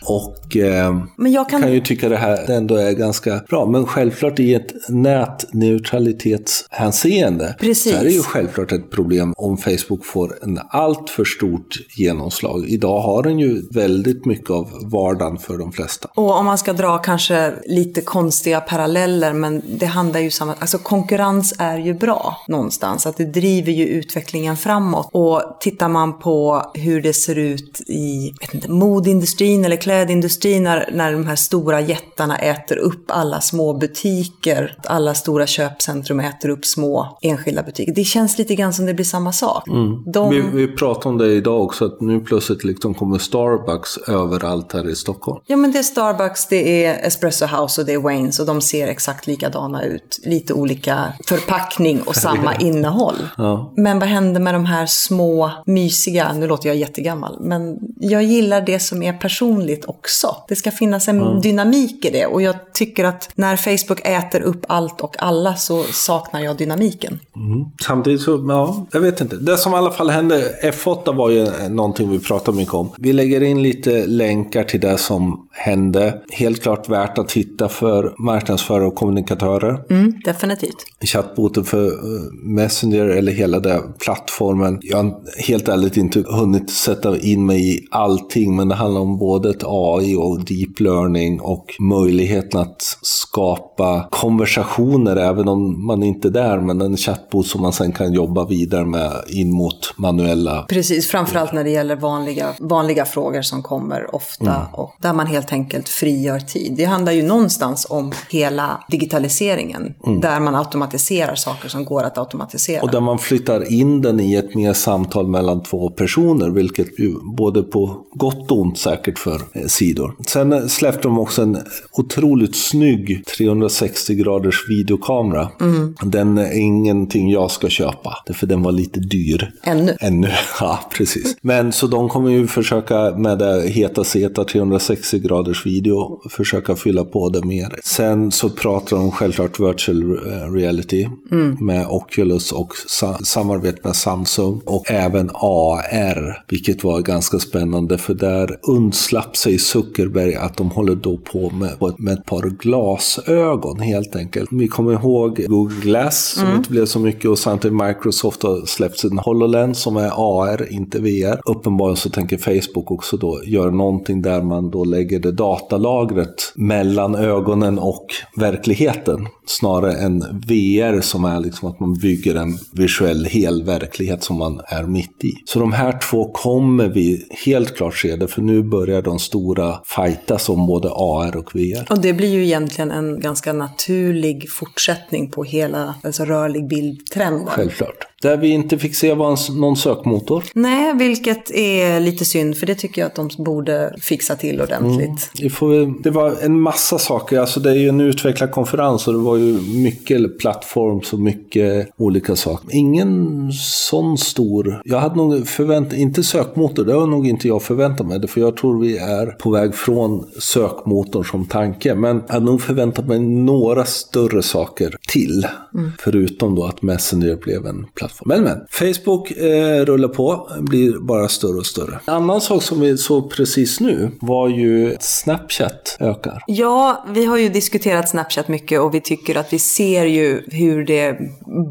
Och 0.07 0.57
eh, 0.57 0.95
men 1.17 1.31
jag 1.31 1.49
kan... 1.49 1.61
kan 1.61 1.73
ju 1.73 1.81
tycka 1.81 2.09
det 2.09 2.17
här 2.17 2.51
ändå 2.51 2.75
är 2.75 2.91
ganska 2.91 3.41
bra. 3.49 3.65
Men 3.65 3.85
självklart 3.85 4.39
i 4.39 4.53
ett 4.53 4.89
nätneutralitetshänseende 4.89 7.55
Precis. 7.59 7.93
så 7.93 7.99
är 7.99 8.03
det 8.03 8.11
ju 8.11 8.21
självklart 8.21 8.71
ett 8.71 8.91
problem 8.91 9.33
om 9.37 9.57
Facebook 9.57 10.05
får 10.05 10.43
en 10.43 10.59
allt 10.69 11.09
för 11.09 11.25
stort 11.25 11.75
genomslag. 11.97 12.65
Idag 12.67 13.01
har 13.01 13.23
den 13.23 13.39
ju 13.39 13.61
väldigt 13.71 14.25
mycket 14.25 14.49
av 14.49 14.69
vardagen 14.91 15.37
för 15.37 15.57
de 15.57 15.71
flesta. 15.71 16.09
Och 16.15 16.37
om 16.37 16.45
man 16.45 16.57
ska 16.57 16.73
dra 16.73 16.97
kanske 16.97 17.53
lite 17.65 18.01
konstiga 18.01 18.61
paralleller, 18.61 19.33
men 19.33 19.61
det 19.79 19.85
handlar 19.85 20.19
ju 20.19 20.31
samma, 20.31 20.55
alltså 20.59 20.77
konkurrens 20.77 21.53
är 21.59 21.77
ju 21.77 21.93
bra 21.93 22.37
någonstans, 22.47 23.05
att 23.05 23.17
det 23.17 23.25
driver 23.25 23.71
ju 23.71 23.87
utvecklingen 23.87 24.57
framåt. 24.57 25.09
Och 25.11 25.57
tittar 25.59 25.89
man 25.89 26.19
på 26.19 26.61
hur 26.73 27.01
det 27.01 27.13
ser 27.13 27.37
ut 27.37 27.81
i 27.87 28.33
inte, 28.53 28.71
modindustrin 28.71 29.65
eller 29.65 29.75
kläd 29.75 29.94
klädindustrin 29.95 30.63
när, 30.63 30.89
när 30.91 31.11
de 31.11 31.27
här 31.27 31.35
stora 31.35 31.81
jättarna 31.81 32.37
äter 32.37 32.77
upp 32.77 33.03
alla 33.07 33.41
små 33.41 33.73
butiker. 33.73 34.77
Alla 34.83 35.13
stora 35.13 35.47
köpcentrum 35.47 36.19
äter 36.19 36.49
upp 36.49 36.65
små 36.65 37.17
enskilda 37.21 37.63
butiker. 37.63 37.93
Det 37.93 38.03
känns 38.03 38.37
lite 38.37 38.55
grann 38.55 38.73
som 38.73 38.85
det 38.85 38.93
blir 38.93 39.05
samma 39.05 39.31
sak. 39.31 39.67
Mm. 39.67 40.03
De... 40.11 40.29
Vi, 40.29 40.41
vi 40.53 40.67
pratade 40.67 41.09
om 41.09 41.17
det 41.17 41.27
idag 41.27 41.63
också, 41.63 41.85
att 41.85 42.01
nu 42.01 42.19
plötsligt 42.19 42.63
liksom 42.63 42.93
kommer 42.93 43.17
Starbucks 43.17 43.97
överallt 43.97 44.73
här 44.73 44.89
i 44.89 44.95
Stockholm. 44.95 45.39
Ja, 45.45 45.55
men 45.55 45.71
det 45.71 45.79
är 45.79 45.83
Starbucks, 45.83 46.47
det 46.47 46.85
är 46.85 47.07
Espresso 47.07 47.45
House 47.45 47.81
och 47.81 47.87
det 47.87 47.93
är 47.93 47.97
Waynes 47.97 48.39
och 48.39 48.45
de 48.45 48.61
ser 48.61 48.87
exakt 48.87 49.27
likadana 49.27 49.83
ut. 49.83 50.19
Lite 50.23 50.53
olika 50.53 51.13
förpackning 51.27 52.01
och 52.01 52.15
samma 52.15 52.55
innehåll. 52.59 53.27
Ja. 53.37 53.73
Men 53.77 53.99
vad 53.99 54.09
händer 54.09 54.41
med 54.41 54.53
de 54.53 54.65
här 54.65 54.85
små, 54.85 55.51
mysiga, 55.65 56.33
nu 56.33 56.47
låter 56.47 56.69
jag 56.69 56.75
jättegammal, 56.75 57.37
men 57.41 57.77
jag 57.99 58.23
gillar 58.23 58.61
det 58.61 58.79
som 58.79 59.03
är 59.03 59.13
personligt 59.13 59.84
också. 59.85 60.35
Det 60.47 60.55
ska 60.55 60.71
finnas 60.71 61.07
en 61.07 61.21
mm. 61.21 61.41
dynamik 61.41 62.05
i 62.05 62.09
det 62.09 62.25
och 62.25 62.41
jag 62.41 62.55
tycker 62.73 63.03
att 63.03 63.29
när 63.35 63.55
Facebook 63.55 64.01
äter 64.03 64.41
upp 64.41 64.65
allt 64.67 65.01
och 65.01 65.15
alla 65.19 65.55
så 65.55 65.83
saknar 65.83 66.41
jag 66.41 66.57
dynamiken. 66.57 67.19
Mm. 67.35 67.65
Samtidigt 67.85 68.21
så, 68.21 68.45
ja, 68.49 68.85
jag 68.91 69.01
vet 69.01 69.21
inte. 69.21 69.35
Det 69.35 69.57
som 69.57 69.73
i 69.73 69.75
alla 69.75 69.91
fall 69.91 70.09
hände, 70.09 70.55
F8 70.63 71.15
var 71.15 71.29
ju 71.29 71.69
någonting 71.69 72.09
vi 72.09 72.19
pratade 72.19 72.57
mycket 72.57 72.73
om. 72.73 72.91
Vi 72.97 73.13
lägger 73.13 73.43
in 73.43 73.63
lite 73.63 74.05
länkar 74.07 74.63
till 74.63 74.79
det 74.79 74.97
som 74.97 75.47
hände. 75.51 76.21
Helt 76.31 76.63
klart 76.63 76.89
värt 76.89 77.17
att 77.17 77.29
titta 77.29 77.69
för 77.69 78.13
marknadsförare 78.17 78.85
och 78.85 78.95
kommunikatörer. 78.95 79.83
Mm, 79.89 80.13
definitivt. 80.25 80.75
Chattboten 81.01 81.63
för 81.63 81.85
eh, 81.85 82.21
Messenger 82.43 83.05
eller 83.05 83.31
hela 83.31 83.59
den 83.59 83.93
plattformen. 83.99 84.79
Jag 84.81 84.97
har 84.97 85.41
helt 85.47 85.67
ärligt 85.67 85.97
inte 85.97 86.23
hunnit 86.27 86.71
sätta 86.71 87.17
in 87.17 87.45
mig 87.45 87.75
i 87.75 87.87
allting, 87.91 88.55
men 88.55 88.67
det 88.67 88.75
handlar 88.75 89.01
om 89.01 89.17
både 89.17 89.49
ett 89.49 89.63
AI 89.75 90.15
och 90.15 90.45
deep 90.45 90.79
learning 90.79 91.41
och 91.41 91.65
möjligheten 91.79 92.59
att 92.61 92.97
skapa 93.01 94.07
konversationer 94.11 95.15
även 95.15 95.47
om 95.47 95.85
man 95.85 96.03
inte 96.03 96.27
är 96.27 96.31
där, 96.31 96.57
men 96.57 96.81
en 96.81 96.97
chattbot 96.97 97.47
som 97.47 97.61
man 97.61 97.73
sen 97.73 97.91
kan 97.91 98.13
jobba 98.13 98.45
vidare 98.45 98.85
med 98.85 99.11
in 99.27 99.51
mot 99.51 99.97
manuella. 99.97 100.65
Precis, 100.69 101.07
framförallt 101.07 101.53
när 101.53 101.63
det 101.63 101.69
gäller 101.69 101.95
vanliga, 101.95 102.47
vanliga 102.59 103.05
frågor 103.05 103.41
som 103.41 103.63
kommer 103.63 104.15
ofta 104.15 104.55
mm. 104.55 104.73
och 104.73 104.95
där 105.01 105.13
man 105.13 105.27
helt 105.27 105.53
enkelt 105.53 105.89
frigör 105.89 106.39
tid. 106.39 106.73
Det 106.77 106.85
handlar 106.85 107.11
ju 107.11 107.23
någonstans 107.23 107.87
om 107.89 108.11
hela 108.29 108.83
digitaliseringen, 108.89 109.93
mm. 110.05 110.21
där 110.21 110.39
man 110.39 110.55
automatiserar 110.55 111.35
saker 111.35 111.69
som 111.69 111.85
går 111.85 112.03
att 112.03 112.17
automatisera. 112.17 112.81
Och 112.81 112.91
där 112.91 113.01
man 113.01 113.19
flyttar 113.19 113.73
in 113.73 114.01
den 114.01 114.19
i 114.19 114.35
ett 114.35 114.55
mer 114.55 114.73
samtal 114.73 115.27
mellan 115.27 115.63
två 115.63 115.89
personer, 115.89 116.49
vilket 116.49 116.99
ju 116.99 117.15
både 117.37 117.63
på 117.63 118.05
gott 118.13 118.51
och 118.51 118.59
ont 118.59 118.77
säkert 118.77 119.19
för 119.19 119.41
sidor. 119.67 120.15
Sen 120.27 120.69
släppte 120.69 121.01
de 121.01 121.19
också 121.19 121.41
en 121.41 121.57
otroligt 121.91 122.55
snygg 122.55 123.25
360 123.37 124.15
graders 124.15 124.69
videokamera. 124.69 125.49
Mm. 125.61 125.95
Den 126.03 126.37
är 126.37 126.59
ingenting 126.59 127.29
jag 127.31 127.51
ska 127.51 127.69
köpa, 127.69 128.17
för 128.33 128.47
den 128.47 128.63
var 128.63 128.71
lite 128.71 128.99
dyr. 128.99 129.51
Ännu? 129.63 129.97
Ännu, 129.99 130.29
ja 130.59 130.79
precis. 130.97 131.37
Men 131.41 131.71
så 131.71 131.87
de 131.87 132.09
kommer 132.09 132.29
ju 132.29 132.47
försöka 132.47 133.11
med 133.17 133.37
det 133.39 133.69
heta 133.69 134.03
seta 134.03 134.43
360 134.43 135.19
graders 135.19 135.65
video, 135.65 136.21
försöka 136.29 136.75
fylla 136.75 137.03
på 137.03 137.29
det 137.29 137.45
mer. 137.45 137.79
Sen 137.83 138.31
så 138.31 138.49
pratar 138.49 138.97
de 138.97 139.11
självklart 139.11 139.59
virtual 139.59 140.17
reality 140.53 141.07
mm. 141.31 141.57
med 141.59 141.87
Oculus 141.87 142.51
och 142.51 142.73
sa 142.87 143.17
samarbete 143.17 143.79
med 143.83 143.95
Samsung 143.95 144.61
och 144.65 144.91
även 144.91 145.29
AR, 145.33 146.43
vilket 146.47 146.83
var 146.83 147.01
ganska 147.01 147.39
spännande 147.39 147.97
för 147.97 148.13
där 148.13 148.59
undslapp 148.67 149.37
säger 149.45 149.57
Zuckerberg 149.57 150.35
att 150.35 150.57
de 150.57 150.71
håller 150.71 150.95
då 150.95 151.17
på 151.17 151.49
med, 151.49 151.93
med 151.97 152.13
ett 152.13 152.25
par 152.25 152.49
glasögon 152.49 153.79
helt 153.79 154.15
enkelt. 154.15 154.49
Vi 154.51 154.67
kommer 154.67 154.93
ihåg 154.93 155.45
Google 155.47 155.81
Glass 155.81 156.25
som 156.25 156.43
mm. 156.43 156.57
inte 156.57 156.69
blev 156.69 156.85
så 156.85 156.99
mycket 156.99 157.29
och 157.29 157.39
samtidigt 157.39 157.77
Microsoft 157.77 158.43
har 158.43 158.65
släppt 158.65 158.99
sin 158.99 159.17
HoloLens 159.17 159.79
som 159.79 159.97
är 159.97 160.11
AR, 160.15 160.71
inte 160.71 160.99
VR. 160.99 161.41
Uppenbarligen 161.45 161.97
så 161.97 162.09
tänker 162.09 162.37
Facebook 162.37 162.91
också 162.91 163.17
då 163.17 163.41
göra 163.45 163.71
någonting 163.71 164.21
där 164.21 164.41
man 164.41 164.71
då 164.71 164.83
lägger 164.83 165.19
det 165.19 165.31
datalagret 165.31 166.53
mellan 166.55 167.15
ögonen 167.15 167.79
och 167.79 168.05
verkligheten 168.35 169.27
snarare 169.45 169.93
än 169.93 170.19
VR 170.19 171.01
som 171.01 171.25
är 171.25 171.39
liksom 171.39 171.69
att 171.69 171.79
man 171.79 171.93
bygger 171.93 172.35
en 172.35 172.57
visuell 172.71 173.25
hel 173.25 173.63
verklighet 173.63 174.23
som 174.23 174.37
man 174.37 174.61
är 174.67 174.83
mitt 174.83 175.23
i. 175.23 175.33
Så 175.45 175.59
de 175.59 175.71
här 175.71 175.99
två 176.09 176.31
kommer 176.31 176.87
vi 176.87 177.27
helt 177.45 177.77
klart 177.77 177.95
se 177.95 178.15
det, 178.15 178.27
för 178.27 178.41
nu 178.41 178.63
börjar 178.63 179.01
de 179.01 179.19
stora 179.35 179.79
fightas 179.85 180.49
om 180.49 180.67
både 180.67 180.89
AR 180.89 181.37
och 181.37 181.55
VR. 181.55 181.91
Och 181.91 182.01
det 182.01 182.13
blir 182.13 182.29
ju 182.29 182.43
egentligen 182.43 182.91
en 182.91 183.19
ganska 183.19 183.53
naturlig 183.53 184.49
fortsättning 184.49 185.31
på 185.31 185.43
hela 185.43 185.95
alltså 186.03 186.25
rörlig 186.25 186.67
bildtrenden. 186.67 187.47
Självklart. 187.47 188.07
Där 188.21 188.37
vi 188.37 188.47
inte 188.47 188.77
fick 188.77 188.95
se 188.95 189.13
var 189.13 189.59
någon 189.59 189.77
sökmotor. 189.77 190.43
Nej, 190.53 190.93
vilket 190.93 191.51
är 191.51 191.99
lite 191.99 192.25
synd, 192.25 192.57
för 192.57 192.65
det 192.65 192.75
tycker 192.75 193.01
jag 193.01 193.07
att 193.07 193.15
de 193.15 193.29
borde 193.43 193.95
fixa 194.01 194.35
till 194.35 194.61
ordentligt. 194.61 195.31
Det, 195.33 195.49
får, 195.49 196.03
det 196.03 196.09
var 196.09 196.35
en 196.41 196.61
massa 196.61 196.99
saker, 196.99 197.39
alltså 197.39 197.59
det 197.59 197.69
är 197.69 197.75
ju 197.75 197.89
en 197.89 198.01
utvecklad 198.01 198.51
konferens 198.51 199.07
och 199.07 199.13
det 199.13 199.19
var 199.19 199.37
ju 199.37 199.61
mycket 199.61 200.39
plattforms 200.39 201.13
och 201.13 201.19
mycket 201.19 201.89
olika 201.97 202.35
saker. 202.35 202.67
Ingen 202.71 203.51
sån 203.61 204.17
stor, 204.17 204.81
jag 204.85 204.99
hade 204.99 205.15
nog 205.15 205.47
förväntat, 205.47 205.97
inte 205.97 206.23
sökmotor, 206.23 206.85
det 206.85 206.93
har 206.93 207.07
nog 207.07 207.27
inte 207.27 207.47
jag 207.47 207.63
förväntat 207.63 208.07
mig, 208.07 208.27
för 208.27 208.41
jag 208.41 208.57
tror 208.57 208.79
vi 208.79 208.97
är 208.97 209.25
på 209.25 209.49
väg 209.49 209.75
från 209.75 210.25
sökmotorn 210.39 211.25
som 211.25 211.45
tanke. 211.45 211.95
Men 211.95 212.23
jag 212.27 212.33
hade 212.33 212.45
nog 212.45 212.61
förväntat 212.61 213.07
mig 213.07 213.19
några 213.19 213.85
större 213.85 214.43
saker 214.43 214.95
till, 215.07 215.47
mm. 215.73 215.91
förutom 215.99 216.55
då 216.55 216.63
att 216.63 216.81
Messenger 216.81 217.35
blev 217.35 217.65
en 217.65 217.85
plattform. 217.95 218.04
Men 218.25 218.43
men, 218.43 218.65
Facebook 218.69 219.31
eh, 219.31 219.85
rullar 219.85 220.07
på, 220.07 220.49
blir 220.59 220.99
bara 220.99 221.27
större 221.27 221.57
och 221.57 221.65
större. 221.65 221.99
En 222.07 222.13
annan 222.13 222.41
sak 222.41 222.63
som 222.63 222.79
vi 222.79 222.97
såg 222.97 223.31
precis 223.31 223.79
nu 223.79 224.11
var 224.21 224.49
ju 224.49 224.95
Snapchat 224.99 225.97
ökar. 225.99 226.43
Ja, 226.47 227.05
vi 227.09 227.25
har 227.25 227.37
ju 227.37 227.49
diskuterat 227.49 228.09
Snapchat 228.09 228.47
mycket 228.47 228.79
och 228.81 228.93
vi 228.93 229.01
tycker 229.01 229.37
att 229.37 229.53
vi 229.53 229.59
ser 229.59 230.05
ju 230.05 230.43
hur 230.47 230.85
det 230.85 231.17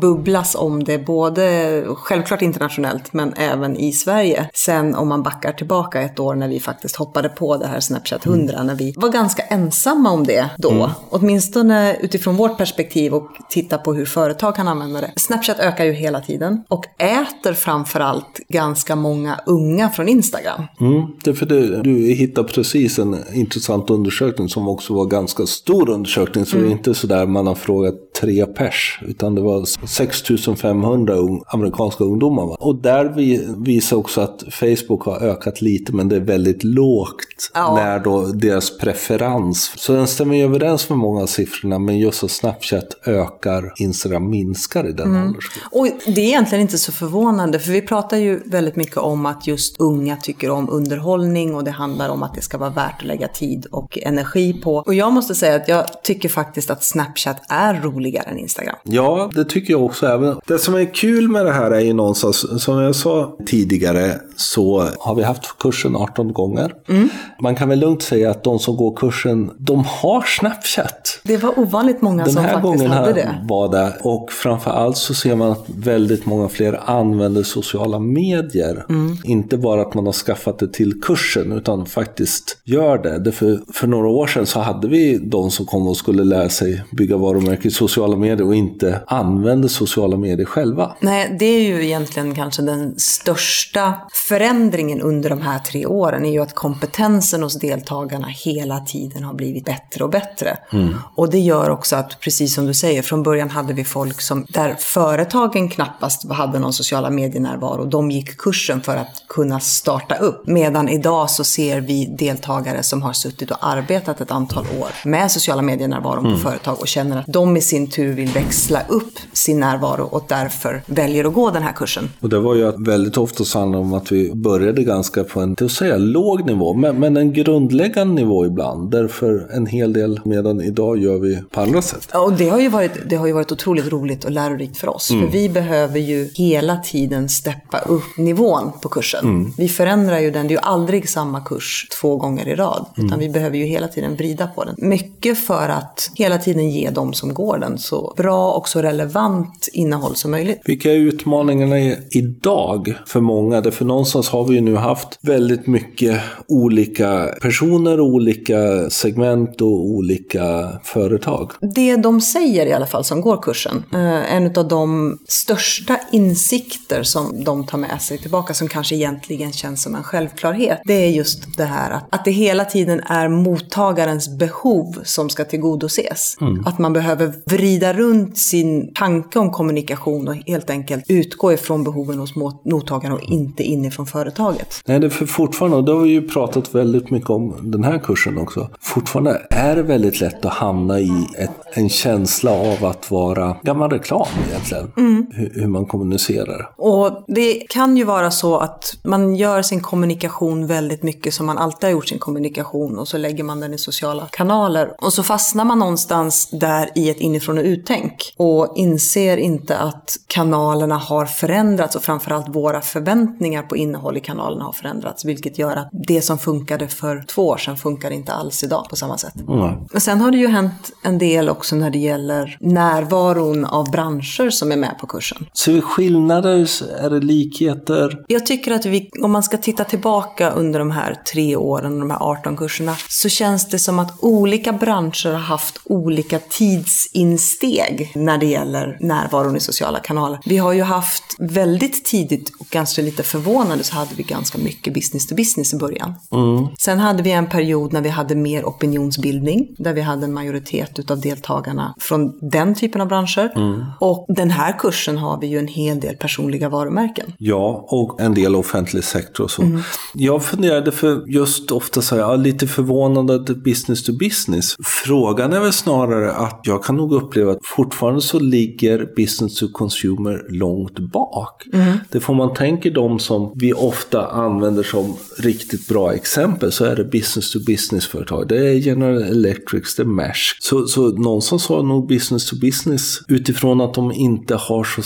bubblas 0.01 0.55
om 0.55 0.85
det, 0.85 0.99
både 0.99 1.85
självklart 1.97 2.43
internationellt 2.43 3.13
men 3.13 3.35
även 3.35 3.77
i 3.77 3.93
Sverige. 3.93 4.51
Sen 4.55 4.95
om 4.95 5.09
man 5.09 5.23
backar 5.23 5.53
tillbaka 5.53 6.03
ett 6.03 6.21
år 6.21 6.35
när 6.35 6.49
vi 6.49 6.61
faktiskt 6.61 6.97
hoppade 6.97 7.29
på 7.29 7.57
det 7.57 7.67
här 7.67 7.81
Snapchat 7.81 8.27
100, 8.27 8.55
mm. 8.55 8.67
när 8.67 8.75
vi 8.75 8.95
var 8.97 9.09
ganska 9.09 9.43
ensamma 9.43 10.11
om 10.11 10.25
det 10.25 10.51
då. 10.59 10.71
Mm. 10.71 10.91
Åtminstone 11.11 11.97
utifrån 11.97 12.37
vårt 12.37 12.59
perspektiv 12.59 13.15
och 13.15 13.29
titta 13.49 13.79
på 13.79 13.95
hur 13.95 14.07
företag 14.07 14.57
kan 14.57 14.69
använda 14.69 15.01
det. 15.01 15.13
Snapchat 15.17 15.59
ökar 15.59 15.85
ju 15.85 15.93
hela 15.93 16.21
tiden 16.27 16.65
och 16.69 16.85
äter 16.99 17.53
framförallt 17.53 18.41
ganska 18.49 18.97
många 18.97 19.41
unga 19.47 19.91
från 19.91 20.09
Instagram. 20.09 20.63
Mm, 20.81 21.03
det 21.25 21.31
är 21.31 21.35
för 21.35 21.47
det, 21.47 21.83
du 21.83 22.09
hittade 22.09 22.49
precis 22.49 22.99
en 22.99 23.17
intressant 23.35 23.91
undersökning 23.91 24.49
som 24.49 24.69
också 24.69 24.95
var 24.95 25.07
ganska 25.07 25.47
stor 25.47 25.91
undersökning. 25.91 26.47
Så 26.47 26.57
mm. 26.57 26.63
det 26.63 26.69
är 26.69 26.73
mm. 26.73 26.79
inte 26.79 26.95
sådär 26.95 27.27
man 27.27 27.47
har 27.47 27.55
frågat 27.55 27.95
tre 28.21 28.47
pers, 28.47 29.01
utan 29.07 29.35
det 29.35 29.41
var 29.41 29.87
6500 29.87 31.15
un 31.15 31.43
amerikanska 31.47 32.05
ungdomar. 32.05 32.47
Va? 32.47 32.57
Och 32.61 32.77
där 32.77 33.13
vi, 33.17 33.49
visar 33.59 33.97
också 33.97 34.21
att 34.21 34.45
Facebook 34.51 35.05
har 35.05 35.21
ökat 35.21 35.63
lite, 35.63 35.93
men 35.93 36.09
det 36.09 36.17
är 36.17 36.21
väldigt 36.21 36.65
lågt 36.65 37.51
ja. 37.55 37.75
när 37.75 37.99
då 37.99 38.23
deras 38.23 38.79
preferens. 38.79 39.73
Så 39.77 39.93
den 39.93 40.07
stämmer 40.07 40.37
ju 40.37 40.45
överens 40.45 40.89
med 40.89 40.99
många 40.99 41.23
av 41.23 41.27
siffrorna, 41.27 41.79
men 41.79 41.99
just 41.99 42.25
att 42.25 42.31
Snapchat 42.31 43.07
ökar, 43.07 43.73
Instagram 43.77 44.31
minskar 44.31 44.89
i 44.89 44.93
den 44.93 45.07
mm. 45.07 45.29
åldersgruppen. 45.29 45.69
Och 45.73 46.14
det 46.15 46.21
är 46.21 46.27
egentligen 46.27 46.63
inte 46.63 46.79
så 46.79 46.93
förvånande, 46.93 47.59
för 47.59 47.73
vi 47.73 47.83
pratar 47.83 48.17
ju 48.17 48.41
väldigt 48.47 48.77
mycket 48.77 48.97
om 48.97 49.27
att 49.27 49.47
just 49.47 49.81
unga 49.81 50.17
tycker 50.17 50.51
om 50.51 50.71
underhållning 50.71 51.55
och 51.55 51.65
det 51.65 51.71
handlar 51.71 52.09
om 52.09 52.23
att 52.23 52.35
det 52.35 52.41
ska 52.41 52.59
vara 52.59 52.71
värt 52.71 52.95
att 52.99 53.07
lägga 53.07 53.29
tid 53.29 53.67
och 53.71 53.99
energi 54.03 54.53
på. 54.53 54.77
Och 54.77 54.95
jag 54.95 55.13
måste 55.13 55.35
säga 55.35 55.57
att 55.57 55.69
jag 55.69 56.03
tycker 56.03 56.29
faktiskt 56.29 56.71
att 56.71 56.85
Snapchat 56.85 57.43
är 57.49 57.75
roligare 57.75 58.25
än 58.25 58.39
Instagram. 58.39 58.77
Ja, 58.83 59.31
det 59.35 59.45
tycker 59.45 59.73
jag 59.73 59.85
också. 59.85 60.07
Även. 60.07 60.37
Det 60.47 60.59
som 60.59 60.75
är 60.75 60.95
kul 60.95 61.29
med 61.29 61.47
det 61.47 61.53
här 61.53 61.71
är 61.71 61.81
ju 61.81 61.93
någonstans, 61.93 62.63
som 62.65 62.81
jag 62.81 62.97
sa 62.97 63.37
tidigare, 63.47 64.21
så 64.37 64.89
har 64.99 65.15
vi 65.15 65.23
haft 65.23 65.59
kursen 65.59 65.97
18 65.97 66.33
gånger. 66.33 66.75
Mm. 66.89 67.09
Man 67.41 67.55
kan 67.55 67.69
väl 67.69 67.79
lugnt 67.79 68.03
säga 68.03 68.31
att 68.31 68.45
de 68.45 68.59
som 68.59 68.77
går 68.77 68.97
kursen, 68.97 69.51
de 69.59 69.85
har 69.85 70.23
Snapchat. 70.23 71.21
Det 71.23 71.37
var 71.37 71.59
ovanligt 71.59 72.03
många 72.03 72.25
Den 72.25 72.33
som 72.33 72.45
faktiskt 72.45 72.85
hade 72.85 73.13
det. 73.13 73.21
Den 73.21 73.29
här 73.29 73.35
gången 73.35 73.47
var 73.47 73.69
det. 73.69 73.93
Och 74.03 74.33
framför 74.33 74.71
allt 74.71 74.97
så 74.97 75.15
ser 75.15 75.35
man 75.35 75.51
att 75.51 75.65
väldigt 75.69 76.04
många 76.25 76.49
fler 76.49 76.81
använder 76.91 77.43
sociala 77.43 77.99
medier. 77.99 78.87
Mm. 78.89 79.17
Inte 79.25 79.57
bara 79.57 79.83
att 79.83 79.95
man 79.95 80.07
har 80.07 80.13
skaffat 80.13 80.59
det 80.59 80.73
till 80.73 81.01
kursen, 81.01 81.53
utan 81.53 81.87
faktiskt 81.87 82.59
gör 82.65 82.99
det. 82.99 83.19
det 83.19 83.33
för, 83.33 83.87
några 83.87 84.09
år 84.09 84.27
sedan 84.27 84.47
så 84.47 84.61
hade 84.61 84.89
vi 84.89 85.19
de 85.19 85.51
som 85.51 85.67
kom 85.67 85.87
och 85.87 85.97
skulle 85.97 86.25
lära 86.25 86.49
sig 86.49 86.85
bygga 86.93 87.17
varumärken 87.17 87.67
i 87.67 87.71
sociala 87.71 88.17
medier 88.17 88.47
och 88.47 88.55
inte 88.55 89.01
använde 89.07 89.69
sociala 89.69 90.17
medier 90.17 90.47
själva. 90.47 90.97
Nej, 91.01 91.37
det 91.39 91.47
är 91.47 91.61
ju 91.61 91.85
egentligen 91.85 92.35
kanske 92.35 92.63
den 92.63 92.95
största 92.99 93.95
förändringen 94.13 95.01
under 95.01 95.31
de 95.31 95.41
här 95.41 95.59
tre 95.59 95.87
åren 95.87 96.25
är 96.25 96.33
ju 96.33 96.43
att 96.43 96.55
kompetensen 96.55 97.43
hos 97.43 97.61
deltagarna 97.61 98.27
hela 98.27 98.81
tiden 98.81 99.25
har 99.25 99.35
blivit 99.35 99.65
bättre 99.65 100.05
och 100.05 100.11
bättre. 100.11 100.59
Mm. 100.73 100.95
Och 101.17 101.31
det 101.31 101.39
gör 101.39 101.71
också 101.71 101.97
att, 101.97 102.21
precis 102.21 102.55
som 102.55 102.67
du 102.67 102.75
säger, 102.75 103.03
från 103.03 103.23
början 103.23 103.51
hade 103.51 103.73
vi 103.73 103.85
folk 103.85 104.21
som, 104.21 104.47
där 104.49 104.77
företagen 104.79 105.69
knappast 105.99 106.31
hade 106.31 106.59
någon 106.59 106.73
sociala 106.73 107.11
medienärvaro. 107.11 107.85
De 107.85 108.11
gick 108.11 108.37
kursen 108.37 108.81
för 108.81 108.97
att 108.97 109.25
kunna 109.29 109.61
starta 109.61 110.15
upp. 110.15 110.47
Medan 110.47 110.89
idag 110.89 111.31
så 111.31 111.45
ser 111.45 111.81
vi 111.81 112.17
deltagare 112.19 112.83
som 112.83 113.03
har 113.03 113.13
suttit 113.13 113.51
och 113.51 113.57
arbetat 113.61 114.21
ett 114.21 114.31
antal 114.31 114.65
år 114.81 115.09
med 115.09 115.31
sociala 115.31 115.63
medienärvaro 115.63 116.19
mm. 116.19 116.33
på 116.33 116.39
företag 116.39 116.81
och 116.81 116.89
känner 116.89 117.19
att 117.19 117.27
de 117.27 117.57
i 117.57 117.61
sin 117.61 117.91
tur 117.91 118.13
vill 118.15 118.29
växla 118.29 118.81
upp 118.89 119.19
sin 119.33 119.61
närvaro 119.61 120.05
och 120.05 120.25
därför 120.29 120.83
väljer 120.87 121.25
att 121.25 121.35
gå 121.35 121.51
den 121.51 121.63
här 121.63 121.73
kursen. 121.73 122.11
Och 122.21 122.29
det 122.29 122.39
var 122.39 122.55
ju 122.55 122.69
att 122.69 122.89
väldigt 122.89 123.17
ofta 123.17 123.45
så 123.45 123.59
handlar 123.59 123.79
om 123.79 123.95
att 123.95 124.13
vi 124.13 124.33
började 124.35 124.83
ganska 124.83 125.25
på 125.25 125.41
en, 125.41 125.49
inte 125.49 125.65
att 125.65 125.73
säga 125.73 125.97
låg 125.97 126.47
nivå, 126.47 126.75
men, 126.75 127.01
men 127.01 127.17
en 127.17 127.33
grundläggande 127.33 128.15
nivå 128.15 128.47
ibland. 128.47 128.91
Därför 128.91 129.49
en 129.53 129.67
hel 129.67 129.93
del, 129.93 130.21
medan 130.25 130.61
idag 130.61 130.99
gör 130.99 131.19
vi 131.19 131.43
på 131.51 131.61
andra 131.61 131.83
sätt. 131.83 132.09
Ja, 132.13 132.21
och 132.21 132.33
det 132.33 132.49
har 132.49 132.61
ju 132.61 132.69
varit, 132.69 132.93
det 133.07 133.17
har 133.17 133.27
ju 133.27 133.33
varit 133.33 133.53
otroligt 133.53 133.93
roligt 133.93 134.25
och 134.25 134.31
lärorikt 134.31 134.77
för 134.77 134.89
oss. 134.89 135.11
Mm. 135.11 135.25
För 135.25 135.33
vi 135.33 135.49
behöver 135.49 135.84
ju 135.93 136.31
hela 136.35 136.77
tiden 136.77 137.29
steppa 137.29 137.79
upp 137.79 138.17
nivån 138.17 138.73
på 138.83 138.89
kursen. 138.89 139.25
Mm. 139.25 139.53
Vi 139.57 139.69
förändrar 139.69 140.19
ju 140.19 140.31
den, 140.31 140.49
det 140.49 140.55
är 140.55 140.57
ju 140.57 140.63
aldrig 140.63 141.09
samma 141.09 141.41
kurs 141.41 141.89
två 142.01 142.17
gånger 142.17 142.49
i 142.49 142.55
rad. 142.55 142.87
Utan 142.97 143.07
mm. 143.07 143.19
vi 143.19 143.29
behöver 143.29 143.59
ju 143.59 143.65
hela 143.65 143.89
tiden 143.89 144.17
vrida 144.17 144.47
på 144.47 144.65
den. 144.65 144.75
Mycket 144.79 145.39
för 145.39 145.69
att 145.69 146.11
hela 146.15 146.39
tiden 146.39 146.71
ge 146.71 146.91
de 146.91 147.13
som 147.13 147.35
går 147.35 147.59
den 147.59 147.79
så 147.79 148.15
bra 148.17 148.53
och 148.53 148.69
så 148.69 148.83
relevant 148.83 149.69
innehåll 149.73 150.17
som 150.17 150.31
möjligt. 150.31 150.61
Vilka 150.65 150.93
är 150.93 150.97
utmaningarna 150.97 151.79
idag 152.11 152.95
för 153.07 153.21
många? 153.21 153.63
För 153.71 153.85
någonstans 153.85 154.29
har 154.29 154.45
vi 154.45 154.55
ju 154.55 154.61
nu 154.61 154.77
haft 154.77 155.19
väldigt 155.21 155.67
mycket 155.67 156.21
olika 156.49 157.35
personer, 157.43 158.01
olika 158.01 158.91
segment 158.91 159.61
och 159.61 159.87
olika 159.87 160.69
företag. 160.85 161.53
Det 161.75 161.97
de 161.97 162.21
säger 162.21 162.67
i 162.67 162.73
alla 162.73 162.87
fall 162.87 163.05
som 163.05 163.21
går 163.21 163.43
kursen, 163.43 163.85
eh, 163.93 164.35
en 164.35 164.59
av 164.59 164.69
de 164.69 165.19
största 165.29 165.74
insikter 166.11 167.03
som 167.03 167.45
de 167.45 167.67
tar 167.67 167.79
med 167.79 168.03
sig 168.03 168.19
tillbaka 168.19 168.55
som 168.55 168.69
kanske 168.69 168.95
egentligen 168.95 169.53
känns 169.53 169.83
som 169.83 169.95
en 169.95 170.03
självklarhet, 170.03 170.81
det 170.85 170.95
är 170.95 171.11
just 171.11 171.57
det 171.57 171.65
här 171.65 171.91
att, 171.91 172.15
att 172.15 172.25
det 172.25 172.31
hela 172.31 172.65
tiden 172.65 173.01
är 173.01 173.29
mottagarens 173.29 174.39
behov 174.39 174.99
som 175.05 175.31
ska 175.31 175.45
tillgodoses. 175.45 176.37
Mm. 176.41 176.67
Att 176.67 176.79
man 176.79 176.93
behöver 176.93 177.33
vrida 177.47 177.93
runt 177.93 178.39
sin 178.39 178.95
tanke 178.95 179.39
om 179.39 179.51
kommunikation 179.51 180.29
och 180.29 180.35
helt 180.35 180.71
enkelt 180.71 181.05
utgå 181.09 181.53
ifrån 181.53 181.85
behoven 181.85 182.19
hos 182.19 182.35
mottagaren 182.65 183.13
och 183.13 183.23
inte 183.23 183.63
inifrån 183.63 184.07
företaget. 184.07 184.83
Nej, 184.87 185.01
det 185.01 185.07
är 185.07 185.11
för 185.11 185.27
fortfarande, 185.27 185.77
och 185.77 185.85
det 185.85 185.93
har 185.93 186.01
vi 186.01 186.11
ju 186.11 186.29
pratat 186.29 186.75
väldigt 186.75 187.11
mycket 187.11 187.31
om 187.31 187.57
den 187.63 187.85
här 187.85 187.99
kursen 187.99 188.39
också, 188.39 188.71
fortfarande 188.81 189.47
är 189.51 189.77
det 189.77 189.83
väldigt 189.83 190.21
lätt 190.21 190.45
att 190.45 190.53
hamna 190.53 191.01
i 191.01 191.29
ett, 191.39 191.51
en 191.73 191.89
känsla 191.89 192.51
av 192.51 192.85
att 192.85 193.11
vara 193.11 193.57
gammal 193.63 193.91
reklam 193.91 194.27
egentligen. 194.49 194.93
Mm. 194.97 195.27
Hur, 195.31 195.53
hur 195.55 195.67
man 195.67 195.87
kommunicerar. 195.99 196.71
Och 196.77 197.25
det 197.27 197.55
kan 197.69 197.97
ju 197.97 198.05
vara 198.05 198.31
så 198.31 198.57
att 198.57 198.95
man 199.03 199.37
gör 199.37 199.63
sin 199.63 199.81
kommunikation 199.81 200.67
väldigt 200.67 201.03
mycket 201.03 201.35
som 201.35 201.47
man 201.47 201.59
alltid 201.59 201.85
har 201.85 201.91
gjort 201.91 202.09
sin 202.09 202.19
kommunikation 202.19 202.99
och 202.99 203.09
så 203.09 203.19
lägger 203.19 203.45
man 203.45 203.61
den 203.61 203.75
i 203.75 203.79
sociala 203.79 204.29
kanaler. 204.31 204.95
Och 204.99 205.13
så 205.13 205.23
fastnar 205.23 205.65
man 205.65 205.79
någonstans 205.79 206.49
där 206.51 206.91
i 206.95 207.11
ett 207.11 207.21
inifrån 207.21 207.59
och 207.59 207.65
uttänk 207.65 208.35
och 208.37 208.73
inser 208.77 209.37
inte 209.37 209.79
att 209.79 210.17
kanalerna 210.27 210.97
har 210.97 211.27
förändrats 211.27 211.97
och 211.97 212.03
framförallt 212.03 212.49
våra 212.49 212.81
förväntningar 212.81 213.63
på 213.63 213.77
innehåll 213.77 214.17
i 214.17 214.21
kanalerna 214.21 214.65
har 214.65 214.73
förändrats. 214.73 215.25
Vilket 215.25 215.59
gör 215.59 215.77
att 215.77 215.89
det 215.93 216.23
som 216.23 216.39
funkade 216.39 216.89
för 216.89 217.25
två 217.29 217.49
år 217.49 217.57
sedan 217.57 217.77
funkar 217.77 218.11
inte 218.11 218.33
alls 218.33 218.65
idag 218.65 218.87
på 218.91 218.97
samma 218.97 219.19
sätt. 219.19 219.35
Mm. 219.49 219.75
Men 219.93 220.01
sen 220.01 220.21
har 220.21 220.31
det 220.31 220.39
ju 220.39 220.49
hänt 220.49 220.93
en 221.03 221.19
del 221.19 221.49
också 221.49 221.77
när 221.77 221.91
det 221.91 221.99
gäller 221.99 222.57
närvaron 222.61 223.65
av 223.65 223.91
branscher 223.91 224.51
som 224.51 224.73
är 224.73 224.77
med 224.77 224.99
på 225.01 225.07
kursen. 225.07 225.47
Ser 225.53 225.73
vi 225.73 225.81
skillnader? 225.85 226.69
Är 226.99 227.11
det 227.11 227.21
likheter? 227.21 228.25
Jag 228.29 228.47
tycker 228.47 228.73
att 228.73 228.87
vi, 228.87 229.11
om 229.23 229.33
man 229.33 229.43
ska 229.43 229.57
titta 229.57 229.85
tillbaka 229.85 230.51
under 230.51 230.79
de 230.79 230.91
här 230.91 231.15
tre 231.33 231.57
åren, 231.57 231.99
de 231.99 232.11
här 232.11 232.19
18 232.23 232.57
kurserna, 232.57 232.97
så 233.09 233.29
känns 233.29 233.69
det 233.69 233.79
som 233.79 233.99
att 233.99 234.23
olika 234.23 234.73
branscher 234.73 235.33
har 235.33 235.41
haft 235.41 235.81
olika 235.85 236.39
tidsinsteg 236.39 238.13
när 238.15 238.39
det 238.39 238.47
gäller 238.47 238.97
närvaron 239.01 239.57
i 239.57 239.61
sociala 239.61 239.99
kanaler. 239.99 240.39
Vi 240.45 240.57
har 240.57 240.73
ju 240.73 240.83
haft 240.83 241.37
väldigt 241.39 242.05
tidigt 242.05 242.53
och 242.61 242.67
ganska 242.67 243.03
lite 243.03 243.23
förvånande 243.23 243.85
så 243.85 243.95
hade 243.95 244.15
vi 244.17 244.23
ganska 244.23 244.59
mycket 244.59 244.95
business 244.95 245.27
to 245.27 245.35
business 245.35 245.75
i 245.75 245.77
början. 245.77 246.15
Mm. 246.33 246.67
Sen 246.79 246.99
hade 246.99 247.23
vi 247.23 247.31
en 247.31 247.47
period 247.47 247.93
när 247.93 248.01
vi 248.01 248.09
hade 248.09 248.35
mer 248.35 248.65
opinionsbildning, 248.65 249.69
där 249.79 249.93
vi 249.93 250.01
hade 250.01 250.25
en 250.25 250.33
majoritet 250.33 250.99
utav 250.99 251.21
deltagarna 251.21 251.95
från 252.01 252.39
den 252.51 252.75
typen 252.75 253.01
av 253.01 253.09
branscher. 253.09 253.53
Mm. 253.57 253.85
Och 254.01 254.27
den 254.29 254.51
här 254.51 254.79
kursen 254.79 255.19
har 255.19 255.41
vi 255.41 255.47
ju 255.47 255.59
en 255.59 255.69
hel 255.75 256.01
del 256.01 256.17
personliga 256.17 256.69
varumärken. 256.69 257.33
Ja, 257.39 257.87
och 257.89 258.21
en 258.21 258.35
del 258.35 258.55
offentlig 258.55 259.05
sektor 259.05 259.45
och 259.45 259.51
så. 259.51 259.63
Mm. 259.63 259.81
Jag 260.15 260.45
funderade 260.45 260.93
för 260.93 261.23
just 261.27 261.71
ofta 261.71 262.03
så 262.03 262.17
här, 262.17 262.37
lite 262.37 262.67
förvånad 262.67 263.31
att 263.31 263.57
business 263.57 264.05
to 264.05 264.13
business. 264.13 264.77
Frågan 264.85 265.53
är 265.53 265.61
väl 265.61 265.73
snarare 265.73 266.33
att 266.33 266.61
jag 266.65 266.85
kan 266.85 266.97
nog 266.97 267.13
uppleva 267.13 267.53
att 267.53 267.59
fortfarande 267.63 268.21
så 268.21 268.39
ligger 268.39 269.15
business 269.17 269.59
to 269.59 269.67
consumer 269.73 270.47
långt 270.49 270.99
bak. 270.99 271.63
Mm. 271.73 271.99
Det 272.11 272.21
får 272.21 272.35
man 272.35 272.55
tänka 272.55 272.91
de 272.91 273.19
som 273.19 273.53
vi 273.55 273.73
ofta 273.73 274.27
använder 274.27 274.83
som 274.83 275.17
riktigt 275.39 275.89
bra 275.89 276.15
exempel 276.15 276.73
så 276.73 276.85
är 276.85 276.97
det 276.97 277.05
business 277.05 277.53
to 277.53 277.59
business 277.67 278.07
företag. 278.07 278.49
Det 278.49 278.69
är 278.69 278.75
General 278.75 279.23
Electric, 279.23 279.97
det 279.97 280.03
är 280.03 280.07
Mash. 280.07 280.57
Så, 280.61 280.87
så 280.87 281.09
någon 281.09 281.43
som 281.43 281.59
sa 281.59 281.83
nog 281.83 282.09
business 282.09 282.51
to 282.51 282.57
business 282.57 283.19
utifrån 283.29 283.81
att 283.81 283.95
de 283.95 284.13
inte 284.13 284.55
har 284.55 284.85
så 284.85 285.03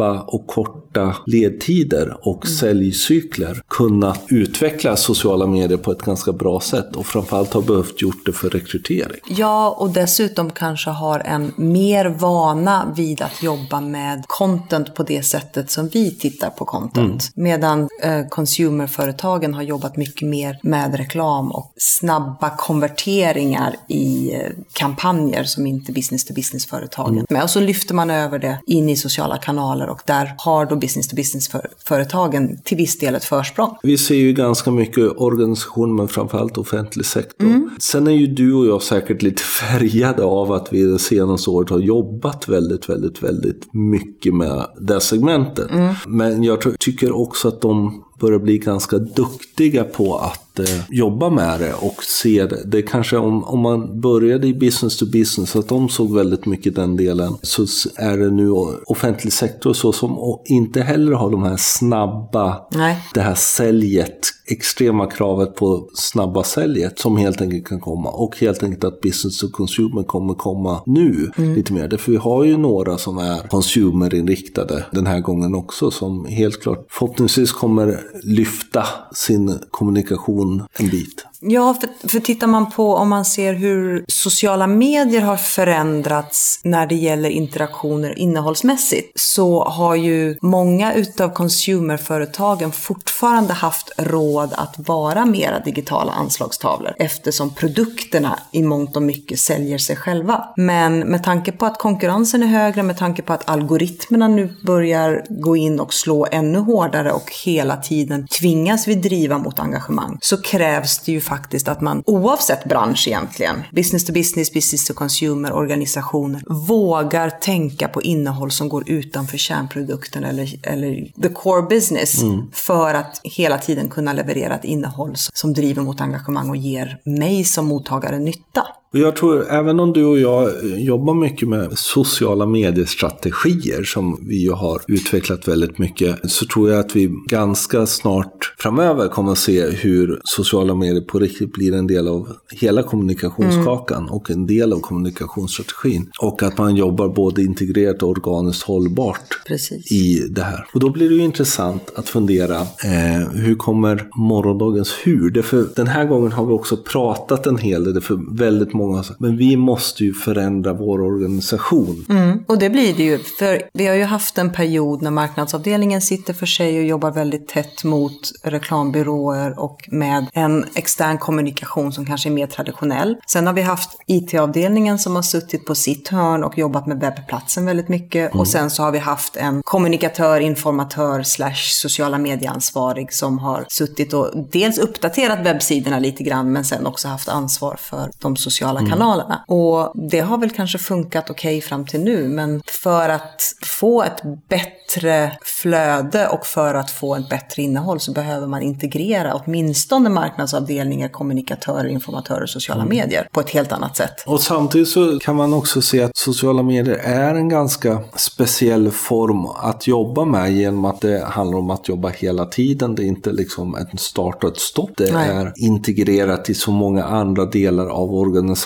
snabba 0.00 0.20
och 0.20 0.46
korta 0.46 1.16
ledtider 1.26 2.16
och 2.22 2.46
mm. 2.46 2.56
säljcykler 2.56 3.62
kunnat 3.68 4.24
utveckla 4.28 4.96
sociala 4.96 5.46
medier 5.46 5.78
på 5.78 5.92
ett 5.92 6.02
ganska 6.02 6.32
bra 6.32 6.60
sätt 6.60 6.96
och 6.96 7.06
framförallt 7.06 7.52
har 7.52 7.62
behövt 7.62 8.02
gjort 8.02 8.26
det 8.26 8.32
för 8.32 8.50
rekrytering. 8.50 9.20
Ja, 9.28 9.76
och 9.78 9.90
dessutom 9.90 10.50
kanske 10.50 10.90
har 10.90 11.20
en 11.20 11.52
mer 11.56 12.08
vana 12.08 12.92
vid 12.96 13.22
att 13.22 13.42
jobba 13.42 13.80
med 13.80 14.24
content 14.26 14.94
på 14.94 15.02
det 15.02 15.22
sättet 15.22 15.70
som 15.70 15.88
vi 15.88 16.10
tittar 16.10 16.50
på 16.50 16.64
content. 16.64 17.30
Mm. 17.36 17.44
Medan 17.44 17.88
eh, 18.02 18.26
consumerföretagen 18.28 19.54
har 19.54 19.62
jobbat 19.62 19.96
mycket 19.96 20.28
mer 20.28 20.58
med 20.62 20.94
reklam 20.94 21.50
och 21.50 21.72
snabba 21.76 22.50
konverteringar 22.56 23.76
i 23.88 24.34
eh, 24.34 24.40
kampanjer 24.72 25.44
som 25.44 25.66
inte 25.66 25.92
business 25.92 26.24
to 26.24 26.34
business-företagen 26.34 27.12
mm. 27.12 27.26
med. 27.30 27.42
Och 27.42 27.50
så 27.50 27.60
lyfter 27.60 27.94
man 27.94 28.10
över 28.10 28.38
det 28.38 28.58
in 28.66 28.88
i 28.88 28.96
sociala 28.96 29.38
kanaler 29.38 29.89
och 29.90 30.02
där 30.06 30.34
har 30.38 30.66
då 30.66 30.76
business 30.76 31.08
to 31.08 31.16
business-företagen 31.16 32.58
till 32.64 32.76
viss 32.76 32.98
del 32.98 33.14
ett 33.14 33.24
försprång. 33.24 33.76
Vi 33.82 33.98
ser 33.98 34.14
ju 34.14 34.32
ganska 34.32 34.70
mycket 34.70 35.12
organisation 35.16 35.96
men 35.96 36.08
framförallt 36.08 36.58
offentlig 36.58 37.06
sektor. 37.06 37.46
Mm. 37.46 37.70
Sen 37.80 38.06
är 38.06 38.12
ju 38.12 38.26
du 38.26 38.54
och 38.54 38.66
jag 38.66 38.82
säkert 38.82 39.22
lite 39.22 39.42
färgade 39.60 40.24
av 40.24 40.52
att 40.52 40.72
vi 40.72 40.82
det 40.82 40.98
senaste 40.98 41.50
året 41.50 41.70
har 41.70 41.78
jobbat 41.78 42.48
väldigt, 42.48 42.88
väldigt, 42.88 43.22
väldigt 43.22 43.74
mycket 43.74 44.34
med 44.34 44.66
det 44.80 45.00
segmentet. 45.00 45.70
Mm. 45.70 45.94
Men 46.06 46.42
jag 46.42 46.78
tycker 46.78 47.12
också 47.12 47.48
att 47.48 47.60
de 47.60 48.04
börjar 48.20 48.38
bli 48.38 48.58
ganska 48.58 48.98
duktiga 48.98 49.84
på 49.84 50.18
att 50.18 50.49
eh, 50.60 50.80
jobba 50.88 51.30
med 51.30 51.60
det 51.60 51.74
och 51.74 52.04
se 52.04 52.46
det. 52.46 52.62
Det 52.64 52.82
kanske 52.82 53.16
om, 53.16 53.44
om 53.44 53.60
man 53.60 54.00
började 54.00 54.46
i 54.46 54.54
business 54.54 54.96
to 54.96 55.06
business, 55.06 55.56
att 55.56 55.68
de 55.68 55.88
såg 55.88 56.14
väldigt 56.14 56.46
mycket 56.46 56.74
den 56.74 56.96
delen, 56.96 57.36
så 57.42 57.66
är 57.96 58.16
det 58.16 58.30
nu 58.30 58.50
offentlig 58.86 59.32
sektor 59.32 59.72
så 59.72 59.92
som 59.92 60.38
inte 60.44 60.82
heller 60.82 61.12
har 61.12 61.30
de 61.30 61.42
här 61.42 61.56
snabba, 61.56 62.56
Nej. 62.74 62.96
det 63.14 63.20
här 63.20 63.34
säljet, 63.34 64.18
extrema 64.46 65.06
kravet 65.06 65.54
på 65.54 65.88
snabba 65.94 66.42
säljet 66.42 66.98
som 66.98 67.16
helt 67.16 67.40
enkelt 67.40 67.68
kan 67.68 67.80
komma. 67.80 68.10
Och 68.10 68.36
helt 68.40 68.62
enkelt 68.62 68.84
att 68.84 69.00
business 69.00 69.38
to 69.38 69.48
consumer 69.52 70.02
kommer 70.02 70.34
komma 70.34 70.82
nu 70.86 71.30
mm. 71.38 71.54
lite 71.54 71.72
mer. 71.72 71.96
För 71.96 72.12
vi 72.12 72.18
har 72.18 72.44
ju 72.44 72.56
några 72.56 72.98
som 72.98 73.18
är 73.18 73.48
consumerinriktade 73.48 74.84
den 74.92 75.06
här 75.06 75.20
gången 75.20 75.54
också 75.54 75.90
som 75.90 76.24
helt 76.24 76.62
klart 76.62 76.86
förhoppningsvis 76.88 77.52
kommer 77.52 78.00
lyfta 78.22 78.86
sin 79.14 79.58
kommunikation 79.70 80.49
en 80.58 80.88
bit. 80.88 81.29
Ja, 81.42 81.74
för, 81.74 82.08
för 82.08 82.20
tittar 82.20 82.46
man 82.46 82.70
på 82.70 82.94
om 82.94 83.08
man 83.08 83.24
ser 83.24 83.54
hur 83.54 84.04
sociala 84.08 84.66
medier 84.66 85.20
har 85.20 85.36
förändrats 85.36 86.60
när 86.64 86.86
det 86.86 86.94
gäller 86.94 87.30
interaktioner 87.30 88.18
innehållsmässigt 88.18 89.20
så 89.20 89.64
har 89.64 89.94
ju 89.94 90.38
många 90.42 90.94
utav 90.94 91.28
consumerföretagen 91.28 92.72
fortfarande 92.72 93.52
haft 93.52 93.92
råd 93.96 94.52
att 94.52 94.74
vara 94.88 95.26
mera 95.26 95.58
digitala 95.58 96.12
anslagstavlor 96.12 96.94
eftersom 96.98 97.54
produkterna 97.54 98.38
i 98.52 98.62
mångt 98.62 98.96
och 98.96 99.02
mycket 99.02 99.40
säljer 99.40 99.78
sig 99.78 99.96
själva. 99.96 100.48
Men 100.56 100.98
med 100.98 101.24
tanke 101.24 101.52
på 101.52 101.66
att 101.66 101.78
konkurrensen 101.78 102.42
är 102.42 102.46
högre, 102.46 102.82
med 102.82 102.98
tanke 102.98 103.22
på 103.22 103.32
att 103.32 103.48
algoritmerna 103.48 104.28
nu 104.28 104.56
börjar 104.66 105.24
gå 105.28 105.56
in 105.56 105.80
och 105.80 105.94
slå 105.94 106.26
ännu 106.32 106.58
hårdare 106.58 107.12
och 107.12 107.32
hela 107.44 107.76
tiden 107.76 108.26
tvingas 108.26 108.88
vi 108.88 108.94
driva 108.94 109.38
mot 109.38 109.58
engagemang 109.58 110.18
så 110.20 110.42
krävs 110.42 110.98
det 110.98 111.12
ju 111.12 111.20
faktiskt 111.30 111.68
att 111.68 111.80
man 111.80 112.02
oavsett 112.06 112.64
bransch 112.64 113.08
egentligen, 113.08 113.62
business 113.72 114.04
to 114.04 114.12
business, 114.12 114.52
business 114.52 114.86
to 114.86 114.94
consumer, 114.94 115.52
organisationer, 115.52 116.42
vågar 116.68 117.30
tänka 117.30 117.88
på 117.88 118.02
innehåll 118.02 118.50
som 118.50 118.68
går 118.68 118.90
utanför 118.90 119.38
kärnprodukten 119.38 120.24
eller, 120.24 120.66
eller 120.66 121.22
the 121.22 121.28
core 121.28 121.62
business 121.62 122.22
mm. 122.22 122.50
för 122.52 122.94
att 122.94 123.20
hela 123.24 123.58
tiden 123.58 123.88
kunna 123.88 124.12
leverera 124.12 124.54
ett 124.54 124.64
innehåll 124.64 125.14
som 125.16 125.54
driver 125.54 125.82
mot 125.82 126.00
engagemang 126.00 126.50
och 126.50 126.56
ger 126.56 126.98
mig 127.04 127.44
som 127.44 127.66
mottagare 127.66 128.18
nytta. 128.18 128.66
Och 128.92 128.98
jag 128.98 129.16
tror, 129.16 129.46
även 129.50 129.80
om 129.80 129.92
du 129.92 130.04
och 130.04 130.18
jag 130.18 130.50
jobbar 130.78 131.14
mycket 131.14 131.48
med 131.48 131.78
sociala 131.78 132.46
mediestrategier 132.46 133.82
som 133.82 134.18
vi 134.28 134.42
ju 134.42 134.52
har 134.52 134.80
utvecklat 134.88 135.48
väldigt 135.48 135.78
mycket, 135.78 136.30
så 136.30 136.46
tror 136.46 136.70
jag 136.70 136.80
att 136.80 136.96
vi 136.96 137.14
ganska 137.26 137.86
snart 137.86 138.54
framöver 138.58 139.08
kommer 139.08 139.32
att 139.32 139.38
se 139.38 139.70
hur 139.70 140.20
sociala 140.24 140.74
medier 140.74 141.00
på 141.00 141.18
riktigt 141.18 141.52
blir 141.52 141.74
en 141.74 141.86
del 141.86 142.08
av 142.08 142.28
hela 142.60 142.82
kommunikationskakan 142.82 143.98
mm. 143.98 144.10
och 144.10 144.30
en 144.30 144.46
del 144.46 144.72
av 144.72 144.80
kommunikationsstrategin. 144.80 146.10
Och 146.20 146.42
att 146.42 146.58
man 146.58 146.76
jobbar 146.76 147.08
både 147.08 147.42
integrerat 147.42 148.02
och 148.02 148.08
organiskt 148.08 148.62
hållbart 148.62 149.40
Precis. 149.46 149.92
i 149.92 150.28
det 150.30 150.42
här. 150.42 150.66
Och 150.74 150.80
då 150.80 150.90
blir 150.90 151.08
det 151.08 151.14
ju 151.14 151.22
intressant 151.22 151.92
att 151.94 152.08
fundera, 152.08 152.56
eh, 152.60 153.28
hur 153.32 153.54
kommer 153.54 154.08
morgondagens 154.14 154.94
hur? 155.04 155.42
För 155.42 155.66
den 155.76 155.86
här 155.86 156.04
gången 156.04 156.32
har 156.32 156.46
vi 156.46 156.52
också 156.52 156.76
pratat 156.76 157.46
en 157.46 157.58
hel 157.58 157.84
del, 157.84 158.00
för 158.00 158.36
väldigt 158.36 158.72
många 158.80 159.04
men 159.18 159.36
vi 159.36 159.56
måste 159.56 160.04
ju 160.04 160.14
förändra 160.14 160.72
vår 160.72 161.00
organisation. 161.00 162.06
Mm, 162.08 162.44
och 162.48 162.58
det 162.58 162.70
blir 162.70 162.94
det 162.96 163.02
ju, 163.02 163.18
för 163.18 163.62
vi 163.72 163.86
har 163.86 163.94
ju 163.94 164.04
haft 164.04 164.38
en 164.38 164.52
period 164.52 165.02
när 165.02 165.10
marknadsavdelningen 165.10 166.00
sitter 166.00 166.34
för 166.34 166.46
sig 166.46 166.78
och 166.78 166.84
jobbar 166.84 167.10
väldigt 167.10 167.48
tätt 167.48 167.84
mot 167.84 168.32
reklambyråer 168.42 169.58
och 169.58 169.88
med 169.90 170.26
en 170.32 170.64
extern 170.74 171.18
kommunikation 171.18 171.92
som 171.92 172.06
kanske 172.06 172.28
är 172.28 172.30
mer 172.30 172.46
traditionell. 172.46 173.16
Sen 173.32 173.46
har 173.46 173.54
vi 173.54 173.62
haft 173.62 173.90
IT-avdelningen 174.06 174.98
som 174.98 175.14
har 175.14 175.22
suttit 175.22 175.66
på 175.66 175.74
sitt 175.74 176.08
hörn 176.08 176.44
och 176.44 176.58
jobbat 176.58 176.86
med 176.86 177.00
webbplatsen 177.00 177.66
väldigt 177.66 177.88
mycket. 177.88 178.30
Mm. 178.30 178.40
Och 178.40 178.48
sen 178.48 178.70
så 178.70 178.82
har 178.82 178.92
vi 178.92 178.98
haft 178.98 179.36
en 179.36 179.62
kommunikatör, 179.62 180.40
informatör 180.40 181.22
slash 181.22 181.70
sociala 181.82 182.18
medieansvarig 182.18 183.12
som 183.12 183.38
har 183.38 183.64
suttit 183.68 184.12
och 184.12 184.30
dels 184.52 184.78
uppdaterat 184.78 185.46
webbsidorna 185.46 185.98
lite 185.98 186.22
grann 186.22 186.52
men 186.52 186.64
sen 186.64 186.86
också 186.86 187.08
haft 187.08 187.28
ansvar 187.28 187.76
för 187.80 188.10
de 188.18 188.36
sociala 188.36 188.69
mm. 188.78 188.90
kanalerna. 188.90 189.44
Och 189.48 189.92
det 190.10 190.20
har 190.20 190.38
väl 190.38 190.50
kanske 190.50 190.78
funkat 190.78 191.30
okej 191.30 191.56
okay 191.58 191.68
fram 191.68 191.86
till 191.86 192.00
nu 192.00 192.28
men 192.28 192.62
för 192.66 193.08
att 193.08 193.42
få 193.64 194.02
ett 194.02 194.22
bättre 194.48 195.32
flöde 195.42 196.28
och 196.28 196.46
för 196.46 196.74
att 196.74 196.90
få 196.90 197.16
ett 197.16 197.28
bättre 197.28 197.62
innehåll 197.62 198.00
så 198.00 198.12
behöver 198.12 198.46
man 198.46 198.62
integrera 198.62 199.34
åtminstone 199.34 200.08
marknadsavdelningar, 200.08 201.08
kommunikatörer, 201.08 201.88
informatörer 201.88 202.42
och 202.42 202.50
sociala 202.50 202.82
mm. 202.82 202.96
medier 202.96 203.28
på 203.32 203.40
ett 203.40 203.50
helt 203.50 203.72
annat 203.72 203.96
sätt. 203.96 204.24
Och 204.26 204.40
samtidigt 204.40 204.88
så 204.88 205.18
kan 205.18 205.36
man 205.36 205.54
också 205.54 205.82
se 205.82 206.02
att 206.02 206.16
sociala 206.16 206.62
medier 206.62 206.96
är 206.96 207.34
en 207.34 207.48
ganska 207.48 207.98
speciell 208.14 208.90
form 208.90 209.46
att 209.46 209.86
jobba 209.86 210.24
med 210.24 210.52
genom 210.52 210.84
att 210.84 211.00
det 211.00 211.24
handlar 211.24 211.58
om 211.58 211.70
att 211.70 211.88
jobba 211.88 212.08
hela 212.08 212.46
tiden. 212.46 212.94
Det 212.94 213.02
är 213.02 213.06
inte 213.06 213.32
liksom 213.32 213.74
ett 213.74 214.00
start 214.00 214.44
och 214.44 214.50
ett 214.50 214.60
stopp. 214.60 214.90
Det 214.96 215.12
Nej. 215.12 215.28
är 215.28 215.52
integrerat 215.56 216.50
i 216.50 216.54
så 216.54 216.70
många 216.70 217.04
andra 217.04 217.46
delar 217.46 217.86
av 217.86 218.14
organisationen 218.14 218.56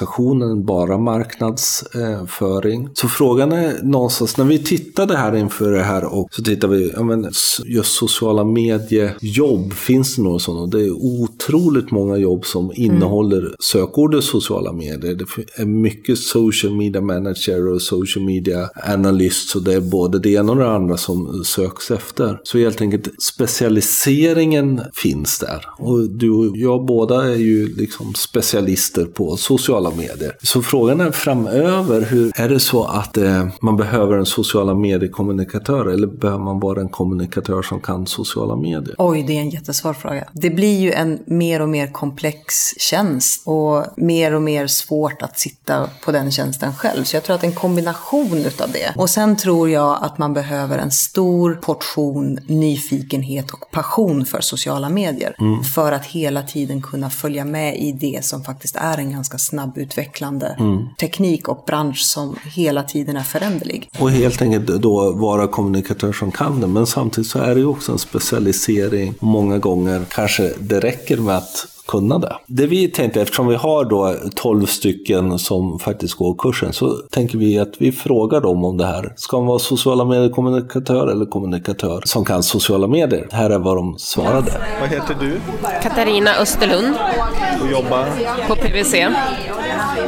än 0.42 0.64
bara 0.64 0.98
marknadsföring. 0.98 2.88
Så 2.94 3.09
frågan 3.09 3.52
är 3.52 3.83
någonstans, 3.83 4.37
när 4.37 4.44
vi 4.44 4.59
tittade 4.59 5.16
här 5.16 5.37
inför 5.37 5.70
det 5.70 5.83
här 5.83 6.04
och 6.04 6.28
så 6.30 6.42
tittade 6.42 6.76
vi, 6.76 6.92
ja 6.96 7.02
men 7.02 7.30
just 7.64 7.92
sociala 7.92 8.44
mediejobb, 8.44 9.72
finns 9.72 10.16
det 10.16 10.22
några 10.22 10.38
sådana? 10.38 10.66
Det 10.66 10.80
är 10.80 10.90
otroligt 10.90 11.90
många 11.90 12.16
jobb 12.16 12.46
som 12.46 12.72
innehåller 12.74 13.38
mm. 13.38 13.52
sökordet 13.59 14.24
sociala 14.24 14.72
medier. 14.72 15.14
Det 15.14 15.62
är 15.62 15.66
mycket 15.66 16.18
social 16.18 16.76
media 16.76 17.00
manager 17.00 17.68
och 17.68 17.83
social 17.83 18.24
media 18.24 18.70
analyst, 18.88 19.48
så 19.48 19.59
det 19.59 19.74
är 19.74 19.80
både 19.80 20.18
det 20.18 20.30
ena 20.30 20.52
och 20.52 20.59
det 20.59 20.70
andra 20.70 20.96
som 20.96 21.44
söks 21.44 21.90
efter. 21.90 22.40
Så 22.44 22.59
helt 22.59 22.80
enkelt 22.80 23.22
specialiseringen 23.22 24.80
finns 24.94 25.38
där. 25.38 25.66
Och 25.78 26.11
du 26.11 26.30
och 26.30 26.57
jag 26.57 26.87
båda 26.87 27.24
är 27.24 27.37
ju 27.37 27.76
liksom 27.76 28.14
specialister 28.14 29.04
på 29.04 29.37
sociala 29.37 29.84
sociala 29.85 29.97
medier. 29.97 30.37
Så 30.42 30.62
frågan 30.62 31.01
är 31.01 31.11
framöver, 31.11 32.01
hur 32.01 32.33
är 32.35 32.49
det 32.49 32.61
så 32.61 32.85
att 32.85 33.16
eh, 33.16 33.47
man 33.61 33.77
behöver 33.77 34.16
en 34.16 34.27
sociala 34.27 34.75
mediekommunikatör 34.75 35.87
eller 35.87 36.07
behöver 36.07 36.44
man 36.44 36.61
vara 36.61 36.81
en 36.81 36.88
kommunikatör 36.88 37.62
som 37.62 37.81
kan 37.81 38.07
sociala 38.07 38.57
medier? 38.57 38.94
Oj, 38.99 39.25
det 39.27 39.37
är 39.37 39.40
en 39.40 39.51
jättesvår 39.51 39.94
fråga. 39.94 40.29
Det 40.33 40.51
blir 40.51 40.81
ju 40.81 40.92
en 40.92 41.18
mer 41.27 41.62
och 41.62 41.68
mer 41.68 41.92
komplex 41.92 42.55
tjänst 42.79 43.42
och 43.47 43.85
mer 43.97 44.35
och 44.35 44.42
mer 44.42 44.66
svårt 44.66 45.23
att 45.23 45.38
sitta 45.38 45.88
på 46.05 46.12
den 46.12 46.31
tjänsten 46.31 46.75
själv. 46.75 47.05
Så 47.05 47.16
jag 47.16 47.25
tror 47.25 47.37
att 47.37 47.44
en 47.44 47.53
kombination 47.53 48.38
utav 48.38 48.70
det. 48.73 48.92
Och 48.97 49.11
sen 49.11 49.37
tror 49.37 49.70
jag 49.70 49.99
att 50.03 50.18
man 50.18 50.35
behöver 50.35 50.79
en 50.79 50.90
stor 50.90 51.55
portion 51.55 52.38
nyfikenhet 52.47 53.51
och 53.51 53.70
passion 53.70 54.27
för 54.27 54.40
sociala 54.40 54.88
medier. 54.88 55.37
Mm. 55.38 55.64
För 55.64 55.92
att 55.92 56.07
hela 56.07 56.42
tiden 56.42 56.83
kunna 56.83 57.11
följa 57.11 57.44
med 57.44 57.79
i 57.79 57.92
det 57.92 58.25
som 58.25 58.44
faktiskt 58.44 58.77
är 58.77 58.99
en 58.99 59.12
ganska 59.12 59.38
snabbutvecklande 59.74 60.56
mm. 60.58 60.88
teknik 61.00 61.48
och 61.48 61.64
bransch 61.66 61.98
som 61.98 62.37
hela 62.54 62.82
tiden 62.82 63.16
är 63.16 63.22
föränderlig. 63.22 63.90
Och 63.98 64.10
helt 64.10 64.42
enkelt 64.42 64.66
då 64.66 65.12
vara 65.12 65.46
kommunikatör 65.46 66.12
som 66.12 66.30
kan 66.30 66.60
det. 66.60 66.66
Men 66.66 66.87
samtidigt 66.87 67.30
så 67.30 67.38
är 67.38 67.54
det 67.54 67.60
ju 67.60 67.66
också 67.66 67.92
en 67.92 67.98
specialisering. 67.98 69.14
Många 69.20 69.58
gånger 69.58 70.04
kanske 70.08 70.52
det 70.60 70.80
räcker 70.80 71.16
med 71.16 71.37
att 71.37 71.66
kunna 71.87 72.18
det. 72.18 72.37
Det 72.46 72.66
vi 72.66 72.88
tänkte, 72.88 73.22
eftersom 73.22 73.46
vi 73.46 73.54
har 73.54 73.84
då 73.84 74.14
12 74.34 74.66
stycken 74.66 75.38
som 75.38 75.78
faktiskt 75.78 76.14
går 76.14 76.34
kursen, 76.38 76.72
så 76.72 76.94
tänker 76.94 77.38
vi 77.38 77.58
att 77.58 77.72
vi 77.78 77.92
frågar 77.92 78.40
dem 78.40 78.64
om 78.64 78.76
det 78.76 78.87
här. 78.87 79.12
Ska 79.16 79.37
man 79.37 79.46
vara 79.46 79.58
sociala 79.58 80.04
mediekommunikatör 80.04 81.08
eller 81.08 81.26
kommunikatör 81.26 82.02
som 82.04 82.24
kan 82.24 82.42
sociala 82.42 82.87
medier? 82.87 83.28
Här 83.30 83.50
är 83.50 83.58
vad 83.58 83.76
de 83.76 83.98
svarade. 83.98 84.52
Vad 84.80 84.88
heter 84.88 85.16
du? 85.20 85.40
Katarina 85.82 86.34
Österlund. 86.37 86.94
Och 87.62 87.70
jobbar? 87.70 88.08
På 88.48 88.54
PWC. 88.54 88.94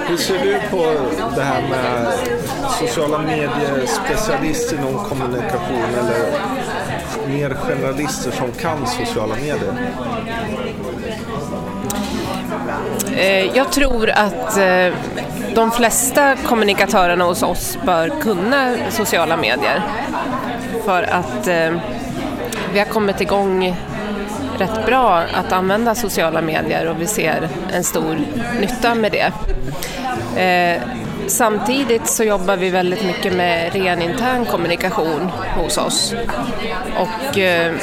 Hur 0.09 0.17
ser 0.17 0.45
du 0.45 0.61
på 0.71 0.95
det 1.37 1.43
här 1.43 1.63
med 1.71 2.13
sociala 2.81 3.19
medier, 3.19 3.87
specialist 3.87 4.73
inom 4.73 5.05
kommunikation 5.05 5.95
eller 5.99 6.27
mer 7.29 7.55
generalister 7.55 8.31
som 8.31 8.53
kan 8.53 8.87
sociala 8.87 9.35
medier? 9.35 9.75
Eh, 13.17 13.57
jag 13.57 13.73
tror 13.73 14.11
att 14.11 14.57
eh, 14.59 14.95
de 15.55 15.71
flesta 15.71 16.37
kommunikatörerna 16.37 17.25
hos 17.25 17.43
oss 17.43 17.79
bör 17.85 18.09
kunna 18.21 18.75
sociala 18.91 19.37
medier. 19.37 19.83
För 20.85 21.03
att 21.03 21.49
eh, 21.49 21.73
vi 22.73 22.79
har 22.79 22.87
kommit 22.87 23.21
igång 23.21 23.77
rätt 24.61 24.87
bra 24.87 25.23
att 25.35 25.53
använda 25.53 25.95
sociala 25.95 26.43
medier 26.43 26.89
och 26.89 27.01
vi 27.01 27.07
ser 27.07 27.49
en 27.73 27.85
stor 27.85 28.19
nytta 28.61 28.95
med 28.95 29.13
det. 29.13 29.33
Eh, 30.43 30.83
samtidigt 31.27 32.07
så 32.07 32.25
jobbar 32.25 32.57
vi 32.57 32.71
väldigt 32.71 33.05
mycket 33.05 33.33
med 33.33 33.73
ren 33.73 34.03
intern 34.03 34.45
kommunikation 34.45 35.31
hos 35.57 35.79
oss. 35.79 36.15
Och 36.97 37.39
eh, 37.39 37.75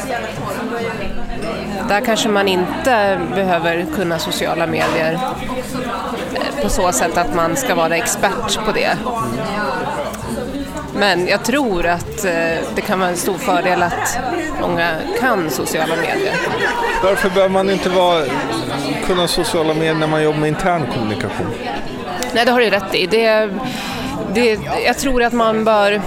där 1.90 2.02
kanske 2.02 2.30
man 2.30 2.48
inte 2.48 3.20
behöver 3.36 3.86
kunna 3.96 4.20
sociala 4.20 4.68
medier 4.68 5.20
på 6.64 6.70
så 6.70 6.92
sätt 6.92 7.18
att 7.18 7.36
man 7.36 7.56
ska 7.56 7.76
vara 7.76 7.96
expert 7.98 8.66
på 8.66 8.72
det. 8.72 8.98
Men 10.96 11.28
jag 11.28 11.46
tror 11.46 11.86
att 11.86 12.26
eh, 12.26 12.32
det 12.76 12.82
kan 12.88 13.00
vara 13.00 13.10
en 13.10 13.18
stor 13.18 13.38
fördel 13.38 13.84
att 13.84 14.18
många 14.62 14.96
kan 15.20 15.50
sociala 15.50 15.96
medier. 15.96 16.36
Varför 17.04 17.30
behöver 17.30 17.54
man 17.54 17.70
inte 17.70 17.90
vara, 17.90 18.24
kunna 19.06 19.28
sociala 19.28 19.74
medier 19.74 19.94
när 19.94 20.08
man 20.08 20.24
jobbar 20.24 20.40
med 20.40 20.48
intern 20.50 20.88
kommunikation? 20.94 21.48
Nej, 22.34 22.46
det 22.46 22.52
har 22.52 22.60
du 22.60 22.70
rätt 22.70 22.96
i. 22.96 23.08
Det, 23.08 23.50
det, 24.34 24.60
jag 24.86 24.98
tror 24.98 25.24
att 25.24 25.34
man 25.34 25.64
bör 25.64 26.02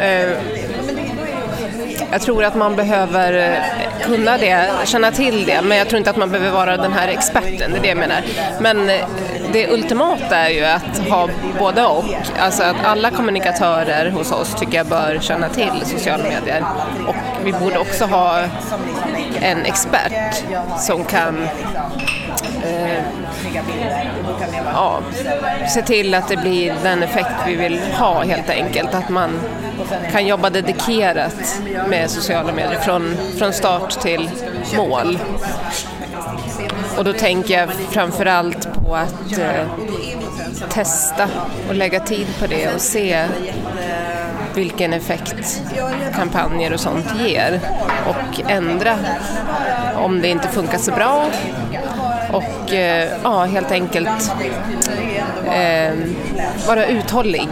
eh, 0.00 0.30
jag 2.10 2.20
tror 2.20 2.44
att 2.44 2.54
man 2.54 2.76
behöver 2.76 3.32
eh, 3.32 4.06
kunna 4.06 4.38
det, 4.38 4.68
känna 4.84 5.10
till 5.10 5.46
det, 5.46 5.60
men 5.62 5.78
jag 5.78 5.88
tror 5.88 5.98
inte 5.98 6.10
att 6.10 6.16
man 6.16 6.30
behöver 6.30 6.50
vara 6.50 6.76
den 6.76 6.92
här 6.92 7.08
experten, 7.08 7.70
det 7.72 7.78
är 7.78 7.82
det 7.82 7.88
jag 7.88 7.96
menar. 7.96 8.22
Men 8.60 8.90
det 9.52 9.68
ultimata 9.68 10.36
är 10.36 10.50
ju 10.50 10.64
att 10.64 10.98
ha 10.98 11.28
både 11.58 11.84
och. 11.84 12.04
Alltså 12.38 12.62
att 12.62 12.84
alla 12.84 13.10
kommunikatörer 13.10 14.10
hos 14.10 14.32
oss 14.32 14.54
tycker 14.54 14.76
jag 14.76 14.86
bör 14.86 15.18
känna 15.20 15.48
till 15.48 15.82
sociala 15.84 16.24
medier. 16.24 16.64
Och 17.06 17.16
vi 17.44 17.52
borde 17.52 17.78
också 17.78 18.04
ha 18.04 18.42
en 19.40 19.64
expert 19.64 20.44
som 20.78 21.04
kan 21.04 21.42
eh, 22.64 23.02
ja, 24.72 25.00
se 25.68 25.82
till 25.82 26.14
att 26.14 26.28
det 26.28 26.36
blir 26.36 26.74
den 26.82 27.02
effekt 27.02 27.30
vi 27.46 27.56
vill 27.56 27.80
ha 27.98 28.22
helt 28.24 28.50
enkelt. 28.50 28.94
Att 28.94 29.08
man 29.08 29.40
kan 30.12 30.26
jobba 30.26 30.50
dedikerat 30.50 31.60
med 31.88 32.10
sociala 32.10 32.52
medier 32.52 32.80
från, 32.80 33.16
från 33.38 33.52
start 33.52 34.00
till 34.00 34.30
mål. 34.76 35.18
Och 36.96 37.04
då 37.04 37.12
tänker 37.12 37.58
jag 37.58 37.70
framförallt 37.90 38.68
på 38.88 38.96
att 38.96 39.38
eh, 39.38 39.66
testa 40.68 41.28
och 41.68 41.74
lägga 41.74 42.00
tid 42.00 42.26
på 42.40 42.46
det 42.46 42.74
och 42.74 42.80
se 42.80 43.26
vilken 44.54 44.92
effekt 44.92 45.62
kampanjer 46.14 46.72
och 46.72 46.80
sånt 46.80 47.06
ger 47.20 47.60
och 48.08 48.50
ändra 48.50 48.98
om 49.94 50.20
det 50.20 50.28
inte 50.28 50.48
funkar 50.48 50.78
så 50.78 50.92
bra 50.92 51.30
och 52.32 52.72
eh, 52.74 53.10
ja, 53.22 53.44
helt 53.44 53.70
enkelt 53.70 54.32
eh, 55.46 55.94
vara 56.66 56.86
uthållig. 56.86 57.48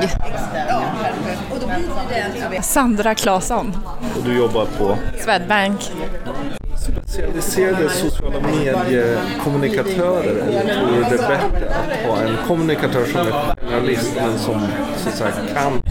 Sandra 2.63 3.15
Claesson. 3.15 3.77
Och 4.17 4.25
du 4.25 4.39
jobbar 4.39 4.67
på? 4.79 4.99
Swedbank. 5.25 5.81
Specialiserade 7.17 7.89
sociala 7.91 8.41
mediekommunikatörer 8.41 10.37
eller 10.37 10.75
tror 10.75 10.87
du 10.87 11.01
det 11.17 11.23
är 11.23 11.29
bättre 11.29 11.69
att 11.71 12.07
ha 12.07 12.23
en 12.23 12.37
kommunikatör 12.47 13.05
som 13.05 13.21
är 13.21 13.55
journalist 13.71 14.13
men 14.17 14.39
som 14.39 14.61
så 14.97 15.09
att 15.09 15.15
säga, 15.15 15.33
kan 15.55 15.83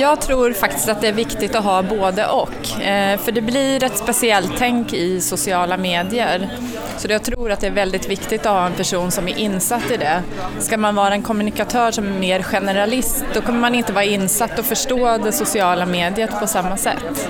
jag 0.00 0.20
tror 0.20 0.52
faktiskt 0.52 0.88
att 0.88 1.00
det 1.00 1.08
är 1.08 1.12
viktigt 1.12 1.54
att 1.54 1.64
ha 1.64 1.82
både 1.82 2.26
och. 2.26 2.80
Eh, 2.82 3.18
för 3.18 3.32
det 3.32 3.40
blir 3.40 3.84
ett 3.84 3.98
speciellt 3.98 4.52
tänk 4.58 4.92
i 4.92 5.20
sociala 5.20 5.76
medier. 5.76 6.48
Så 6.96 7.08
jag 7.10 7.22
tror 7.22 7.50
att 7.50 7.60
det 7.60 7.66
är 7.66 7.70
väldigt 7.70 8.08
viktigt 8.08 8.46
att 8.46 8.52
ha 8.52 8.66
en 8.66 8.72
person 8.72 9.10
som 9.10 9.28
är 9.28 9.38
insatt 9.38 9.90
i 9.90 9.96
det. 9.96 10.22
Ska 10.58 10.76
man 10.76 10.94
vara 10.94 11.14
en 11.14 11.22
kommunikatör 11.22 11.90
som 11.90 12.06
är 12.06 12.18
mer 12.18 12.42
generalist, 12.42 13.24
då 13.34 13.40
kommer 13.40 13.58
man 13.58 13.74
inte 13.74 13.92
vara 13.92 14.04
insatt 14.04 14.58
och 14.58 14.64
förstå 14.64 15.18
det 15.18 15.32
sociala 15.32 15.86
mediet 15.86 16.40
på 16.40 16.46
samma 16.46 16.76
sätt. 16.76 17.28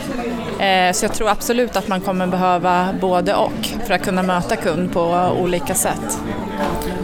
Eh, 0.60 0.92
så 0.92 1.04
jag 1.04 1.14
tror 1.14 1.28
absolut 1.28 1.76
att 1.76 1.88
man 1.88 2.00
kommer 2.00 2.26
behöva 2.26 2.88
både 3.00 3.34
och 3.34 3.68
för 3.86 3.94
att 3.94 4.04
kunna 4.04 4.22
möta 4.22 4.56
kund 4.56 4.92
på 4.92 5.36
olika 5.40 5.74
sätt. 5.74 6.18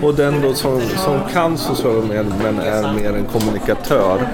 Och 0.02 0.14
den 0.14 0.42
då 0.42 0.54
som, 0.54 0.80
som 0.80 1.20
kan 1.32 1.58
sociala 1.58 2.00
medier 2.00 2.34
men 2.42 2.58
är 2.58 2.92
mer 2.92 3.12
en 3.12 3.24
kommunikatör. 3.24 4.28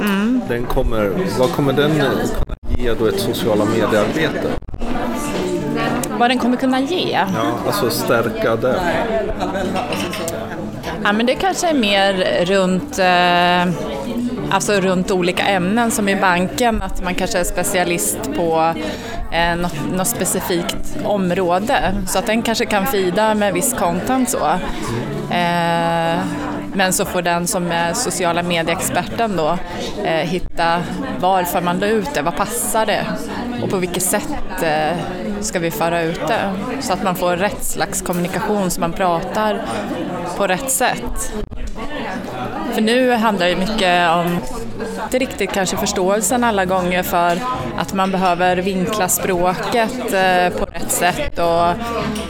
Mm. 0.00 0.40
Den 0.48 0.64
kommer, 0.64 1.12
vad 1.38 1.52
kommer 1.52 1.72
den 1.72 1.90
kunna 1.90 2.56
ge 2.78 2.94
då 2.94 3.06
ett 3.06 3.20
sociala 3.20 3.64
mediearbete? 3.64 4.48
Vad 6.18 6.30
den 6.30 6.38
kommer 6.38 6.56
kunna 6.56 6.80
ge? 6.80 7.10
Ja, 7.10 7.52
alltså 7.66 7.90
stärka 7.90 8.56
det. 8.56 8.80
Ja, 11.04 11.12
men 11.12 11.26
det 11.26 11.34
kanske 11.34 11.68
är 11.68 11.74
mer 11.74 12.44
runt 12.44 12.98
eh, 12.98 13.74
alltså 14.50 14.72
runt 14.72 15.10
olika 15.10 15.42
ämnen 15.42 15.90
som 15.90 16.08
i 16.08 16.16
banken, 16.16 16.82
att 16.82 17.04
man 17.04 17.14
kanske 17.14 17.38
är 17.38 17.44
specialist 17.44 18.18
på 18.36 18.74
eh, 19.36 19.56
något, 19.56 19.92
något 19.92 20.08
specifikt 20.08 20.96
område. 21.04 21.94
Så 22.06 22.18
att 22.18 22.26
den 22.26 22.42
kanske 22.42 22.66
kan 22.66 22.86
fida 22.86 23.34
med 23.34 23.54
viss 23.54 23.72
content 23.72 24.30
så. 24.30 24.46
Eh, 25.30 26.20
men 26.74 26.92
så 26.92 27.04
får 27.04 27.22
den 27.22 27.46
som 27.46 27.72
är 27.72 27.92
sociala 27.92 28.42
medieexperten 28.42 29.36
då 29.36 29.58
eh, 30.04 30.12
hitta 30.12 30.82
varför 31.20 31.60
man 31.60 31.78
la 31.78 31.86
ut 31.86 32.14
det, 32.14 32.22
vad 32.22 32.36
passar 32.36 32.86
det 32.86 33.06
och 33.62 33.70
på 33.70 33.76
vilket 33.76 34.02
sätt 34.02 34.62
eh, 34.62 34.96
ska 35.40 35.58
vi 35.58 35.70
föra 35.70 36.02
ut 36.02 36.20
det? 36.28 36.52
Så 36.80 36.92
att 36.92 37.02
man 37.02 37.16
får 37.16 37.36
rätt 37.36 37.64
slags 37.64 38.02
kommunikation 38.02 38.70
så 38.70 38.80
man 38.80 38.92
pratar 38.92 39.62
på 40.36 40.46
rätt 40.46 40.70
sätt. 40.70 41.32
För 42.72 42.80
nu 42.80 43.12
handlar 43.12 43.46
det 43.46 43.56
mycket 43.56 44.10
om, 44.10 44.38
inte 45.06 45.18
riktigt 45.18 45.52
kanske 45.52 45.76
förståelsen 45.76 46.44
alla 46.44 46.64
gånger 46.64 47.02
för 47.02 47.38
att 47.76 47.94
man 47.94 48.10
behöver 48.10 48.56
vinkla 48.56 49.08
språket 49.08 50.12
eh, 50.12 50.58
på 50.58 50.64
rätt 50.64 50.90
sätt. 50.90 51.38
Och, 51.38 51.68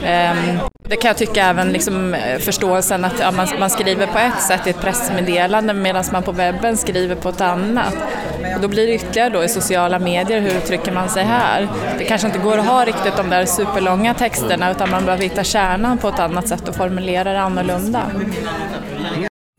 ehm, 0.07 0.59
det 0.89 0.97
kan 0.97 1.09
jag 1.09 1.17
tycka 1.17 1.47
även 1.47 1.73
liksom, 1.73 2.15
eh, 2.15 2.39
förståelsen 2.39 3.05
att 3.05 3.21
ja, 3.21 3.31
man, 3.31 3.49
man, 3.59 3.71
skriver 3.71 4.07
på 4.07 4.19
ett 4.19 4.43
sätt 4.43 4.67
i 4.67 4.71
ett 4.71 4.81
pressmeddelande 4.81 5.73
medan 5.73 6.05
man 6.13 6.23
på 6.23 6.33
webben 6.33 6.77
skriver 6.77 7.15
på 7.15 7.29
ett 7.29 7.41
annat. 7.41 7.95
Och 8.55 8.61
då 8.61 8.69
blir 8.69 8.87
det 8.87 8.95
ytterligare 8.95 9.31
då 9.31 9.45
i 9.45 9.49
sociala 9.49 9.99
medier, 9.99 10.41
hur 10.41 10.57
uttrycker 10.57 10.93
man 10.93 11.09
sig 11.09 11.25
här? 11.25 11.69
Det 11.99 12.05
kanske 12.05 12.27
inte 12.27 12.39
går 12.39 12.59
att 12.59 12.67
ha 12.67 12.85
riktigt 12.85 13.17
de 13.17 13.31
där 13.31 13.45
superlånga 13.45 14.15
texterna 14.15 14.71
utan 14.71 14.91
man 14.91 15.05
behöver 15.05 15.25
hitta 15.25 15.45
kärnan 15.45 15.99
på 15.99 16.09
ett 16.09 16.19
annat 16.19 16.49
sätt 16.49 16.69
och 16.69 16.77
formulera 16.77 17.33
det 17.33 17.41
annorlunda. 17.41 18.03